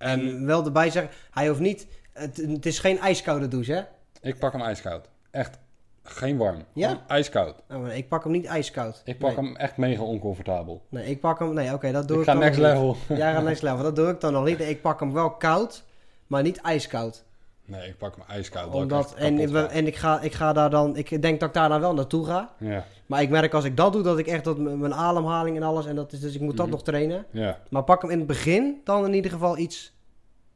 [0.00, 1.86] En wel erbij zeggen, hij hoeft niet...
[2.12, 3.82] Het, het is geen ijskoude douche, hè?
[4.28, 5.08] ik pak hem ijskoud.
[5.30, 5.58] Echt
[6.02, 6.64] geen warm.
[6.72, 6.88] Ja?
[6.88, 7.54] Gewoon ijskoud.
[7.70, 9.02] Oh, maar ik pak hem niet ijskoud.
[9.04, 9.44] Ik pak nee.
[9.44, 10.82] hem echt mega oncomfortabel.
[10.88, 11.54] Nee, ik pak hem...
[11.54, 12.76] Nee, oké, dat doe Ik ik, ga dan next nog niet.
[13.08, 13.16] level.
[13.16, 13.82] Ja, ga next level.
[13.82, 14.60] Dat doe ik dan nog niet.
[14.60, 15.84] Ik pak hem wel koud,
[16.26, 17.24] maar niet ijskoud.
[17.70, 18.74] Nee, ik pak hem ijskoud.
[18.74, 19.68] Omdat, en ik, ga.
[19.68, 20.96] en ik, ga, ik ga daar dan...
[20.96, 22.54] Ik denk dat ik daar dan wel naartoe ga.
[22.58, 25.62] Ja, Maar ik merk als ik dat doe, dat ik echt dat mijn ademhaling en
[25.62, 25.86] alles...
[25.86, 26.74] En dat is, dus ik moet dat Mhm.
[26.74, 27.24] nog trainen.
[27.30, 27.58] ja.
[27.70, 29.92] Maar pak hem in het begin dan in ieder geval iets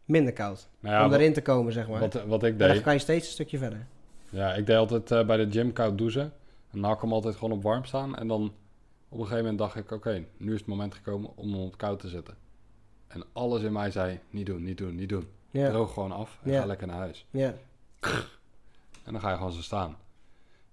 [0.05, 0.69] minder koud.
[0.81, 2.01] Nou ja, om erin te komen, zeg maar.
[2.01, 2.83] wat, wat ik En dan deed...
[2.83, 3.87] kan je steeds een stukje verder.
[4.29, 6.23] Ja, ik deed altijd eh, bij de gym koud douchen.
[6.23, 8.17] En dan had ik hem altijd gewoon op warm staan.
[8.17, 8.43] En dan
[9.09, 11.79] op een gegeven moment dacht ik, oké, nu is het moment gekomen om hem op
[11.79, 12.35] koud te zetten.
[13.09, 15.27] En alles in mij zei, niet doen, niet doen, niet doen.
[15.61, 17.27] Ja, Droog gewoon af en ga lekker naar huis.
[17.31, 17.55] ja,
[19.05, 19.97] En dan ga je gewoon zo staan.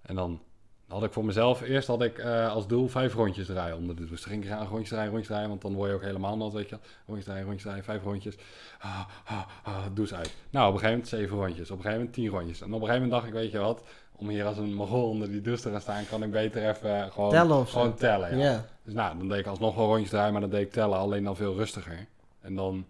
[0.02, 0.40] En dan
[0.88, 4.06] had ik voor mezelf, eerst had ik eh, als doel vijf rondjes draaien onder de
[4.06, 4.28] douche.
[4.28, 6.68] Ging ik graag rondjes draaien, rondjes draaien, want dan word je ook helemaal nat, weet
[6.68, 6.78] je.
[7.06, 8.36] Rondjes draaien, rondjes draaien, vijf rondjes.
[8.78, 10.34] Ah, ah, ah, douche uit.
[10.50, 11.70] Nou, op een gegeven moment zeven rondjes.
[11.70, 12.60] Op een gegeven moment tien rondjes.
[12.60, 13.82] En op een gegeven moment dacht ik, weet je wat,
[14.16, 17.12] om hier als een mogol onder die douche te gaan staan, kan ik beter even
[17.12, 18.38] gewoon, Tellen gewoon tellen.
[18.38, 18.44] Ja.
[18.44, 18.66] ja.
[18.82, 21.24] Dus nou, dan deed ik alsnog wel rondjes draaien, maar dan deed ik tellen, alleen
[21.24, 22.06] dan veel rustiger.
[22.40, 22.86] En dan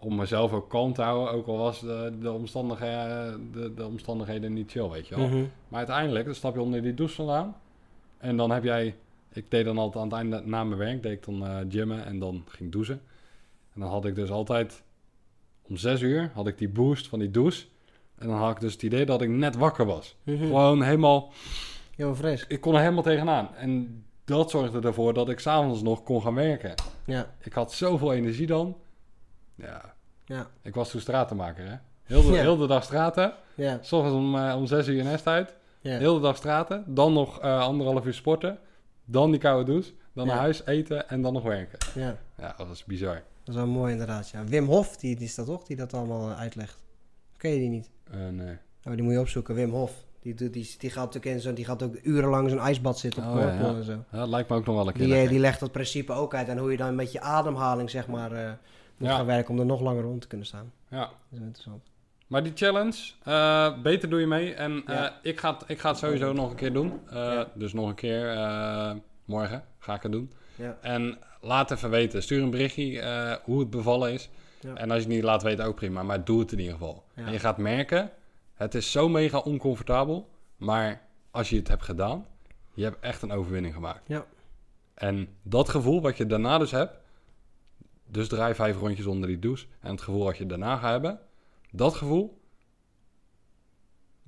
[0.00, 4.52] om mezelf ook kalm te houden, ook al was de, de, omstandigheden, de, de omstandigheden
[4.52, 5.28] niet chill, weet je wel.
[5.28, 5.44] Mhm.
[5.68, 7.56] Maar uiteindelijk, dan stap je onder die douche vandaan.
[8.18, 8.94] En dan heb jij...
[9.32, 12.04] Ik deed dan altijd aan het einde na mijn werk, deed ik dan eh gymmen
[12.04, 13.00] en dan ging douchen.
[13.74, 14.82] En dan had ik dus altijd...
[15.62, 17.66] Om zes uur had ik die boost van die douche.
[18.18, 20.16] En dan had ik dus het idee dat ik net wakker was.
[20.22, 20.38] Mhm.
[20.38, 21.32] Gewoon helemaal...
[21.96, 22.44] Heel fris.
[22.48, 23.54] Ik kon er helemaal tegenaan.
[23.54, 26.74] En dat zorgde ervoor dat ik s'avonds nog kon gaan werken.
[27.04, 28.76] Ja, Ik had zoveel energie dan.
[29.60, 29.94] Ja,
[30.24, 31.74] ja, ik was toen stratenmaker, hè.
[32.02, 32.40] Heel de, Ja.
[32.40, 33.32] heel de dag straten.
[33.54, 35.54] ja, S ochtends om, eh, om zes uur nest uit.
[35.80, 35.98] ja.
[35.98, 36.84] Heel de dag straten.
[36.86, 38.58] Dan nog eh, anderhalf uur sporten.
[39.04, 39.92] Dan die koude douche.
[40.12, 41.78] Dan naar huis eten en dan nog werken.
[41.94, 42.16] ja.
[42.38, 43.14] Ja, dat was bizar.
[43.14, 44.44] Dat is wel mooi inderdaad, ja.
[44.44, 46.78] Wim Hof, die, die is dat toch, die dat allemaal eh, uitlegt.
[47.36, 47.90] Ken je die niet?
[48.10, 48.54] En, eh,
[48.84, 49.92] Oh, die moet je opzoeken, Wim Hof.
[50.20, 52.98] Die, doet, die, die gaat natuurlijk in zo'n, die gaat ook urenlang in zo'n ijsbad
[52.98, 53.92] zitten op Oh, ja, en zo.
[53.92, 55.06] Ja, dat lijkt me ook nog wel een keer.
[55.18, 58.06] Die, die legt dat principe ook uit en hoe je dan met je ademhaling zeg
[58.06, 58.58] maar
[59.00, 59.16] moet Ja.
[59.16, 60.72] gaan werken om er nog langer rond te kunnen staan.
[60.88, 60.98] Ja.
[60.98, 61.82] Dat is interessant.
[62.26, 64.54] Maar die challenge, eh, beter doe je mee.
[64.54, 65.18] En eh, Ja.
[65.22, 67.00] ik, ga het, ik ga het sowieso nog een keer doen.
[67.10, 67.40] Eh.
[67.54, 68.36] Dus nog een keer
[69.24, 70.32] morgen ga ik het doen.
[70.56, 70.76] Ja.
[70.80, 72.22] En laat even weten.
[72.22, 74.30] Stuur een berichtje hoe het bevallen is.
[74.60, 74.74] Ja.
[74.74, 76.02] En als je het niet laat weten, ook prima.
[76.02, 77.04] Maar doe het in ieder geval.
[77.14, 77.26] Ja.
[77.26, 78.10] En je gaat merken,
[78.54, 80.28] het is zo mega oncomfortabel.
[80.56, 82.26] Maar als je het hebt gedaan,
[82.74, 84.02] je hebt echt een overwinning gemaakt.
[84.06, 84.24] Ja.
[84.94, 86.96] En dat gevoel wat je daarna dus hebt,
[88.10, 89.66] dus draai vijf rondjes onder die douche.
[89.80, 91.20] En het gevoel wat je daarna gaat hebben,
[91.70, 92.40] dat gevoel,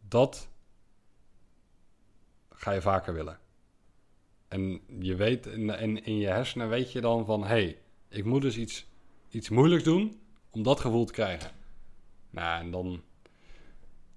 [0.08, 0.48] dat
[2.50, 3.38] ga je vaker willen.
[4.48, 7.78] En je weet, in, in, in je hersenen weet je dan van, hé, hey,
[8.08, 8.86] ik moet dus iets,
[9.30, 10.20] iets moeilijks doen
[10.50, 11.50] om dat gevoel te krijgen.
[12.30, 13.02] Nou, en dan,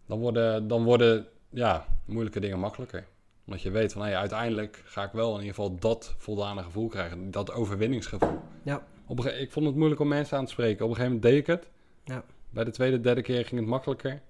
[0.05, 3.07] dan worden, dan worden ja, moeilijke dingen makkelijker.
[3.45, 6.87] Omdat je weet van, hé, uiteindelijk ga ik wel in ieder geval dat voldane gevoel
[6.87, 7.31] krijgen.
[7.31, 8.39] Dat overwinningsgevoel.
[8.63, 8.85] Ja.
[9.07, 10.85] Op een ik vond het moeilijk om mensen aan te spreken.
[10.85, 11.69] Op een gegeven moment deed ik het.
[12.03, 12.23] Ja.
[12.49, 14.21] Bij de tweede, derde keer ging het makkelijker.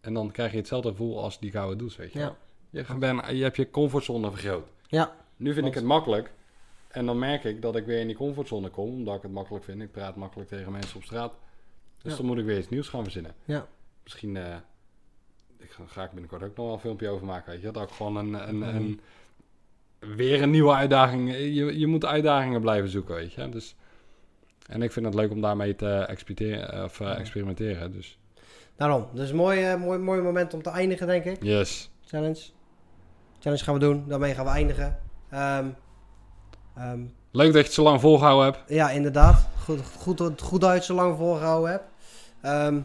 [0.00, 2.36] En dan krijg je hetzelfde gevoel als die gouden douche, weet je Ja.
[2.70, 4.68] Je, ben, je hebt je comfortzone vergroot.
[4.86, 5.16] Ja.
[5.36, 6.32] Nu vind ik het makkelijk.
[6.88, 9.64] En dan merk ik dat ik weer in die comfortzone kom, omdat ik het makkelijk
[9.64, 9.82] vind.
[9.82, 11.34] Ik praat makkelijk tegen mensen op straat.
[12.02, 12.16] Dus Ja.
[12.18, 13.34] dan moet ik weer iets nieuws gaan verzinnen.
[13.44, 13.66] Ja.
[14.02, 14.56] Misschien eh,
[15.58, 17.52] ik ga, ga ik binnenkort ook nog wel een filmpje over maken.
[17.52, 17.70] Weet je?
[17.70, 18.76] Dat ik gewoon een, een, Mhm.
[18.76, 19.00] een,
[20.16, 21.30] weer een nieuwe uitdaging...
[21.32, 23.48] Je, je moet uitdagingen blijven zoeken, weet je.
[23.48, 23.76] Dus,
[24.68, 26.84] en ik vind het leuk om daarmee te experimenteren.
[26.84, 27.16] Of, eh, Ja.
[27.16, 28.18] experimenteren dus
[28.76, 29.06] Daarom.
[29.12, 31.42] Dus een mooi, eh, mooi, mooi moment om te eindigen, denk ik.
[31.42, 31.90] yes.
[32.06, 32.40] Challenge.
[33.38, 34.04] Challenge gaan we doen.
[34.08, 34.98] Daarmee gaan we eindigen.
[35.30, 35.66] Ehm,
[36.76, 37.00] ehm,
[37.30, 38.70] Leuk dat je het zo lang volgehouden hebt.
[38.70, 39.48] ja, inderdaad.
[39.64, 41.82] Goed, goed, goed uit zo lang volgehouden heb.
[42.42, 42.80] Ehm,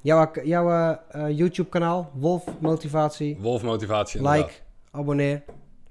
[0.00, 0.98] jouw jouw
[1.28, 3.36] YouTube kanaal, Wolf Motivatie.
[3.40, 4.46] Wolf motivatie inderdaad.
[4.46, 4.58] Like,
[4.90, 5.42] abonneer.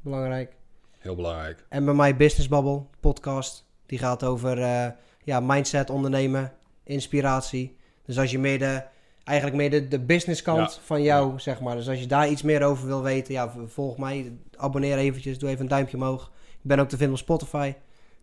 [0.05, 0.55] Belangrijk.
[0.99, 1.65] Heel belangrijk.
[1.69, 3.65] En bij mij Business Bubble podcast.
[3.85, 4.87] Die gaat over eh,
[5.23, 6.53] ja, mindset, ondernemen,
[6.83, 7.77] inspiratie.
[8.05, 8.83] Dus als je meer de,
[9.23, 10.79] eigenlijk meer de, de business kant Ja.
[10.81, 11.75] van jou, zeg maar.
[11.75, 14.37] Dus als je daar iets meer over wil weten, ja, volg mij.
[14.55, 16.31] Abonneer eventjes, doe even een duimpje omhoog.
[16.51, 17.73] Ik ben ook te vinden op Spotify.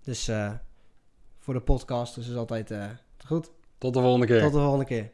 [0.03, 0.53] Dus eh,
[1.39, 2.85] voor de podcast, dus is altijd eh,
[3.27, 3.51] goed.
[3.79, 4.41] Tot de volgende keer.
[4.41, 5.11] Tot de volgende keer.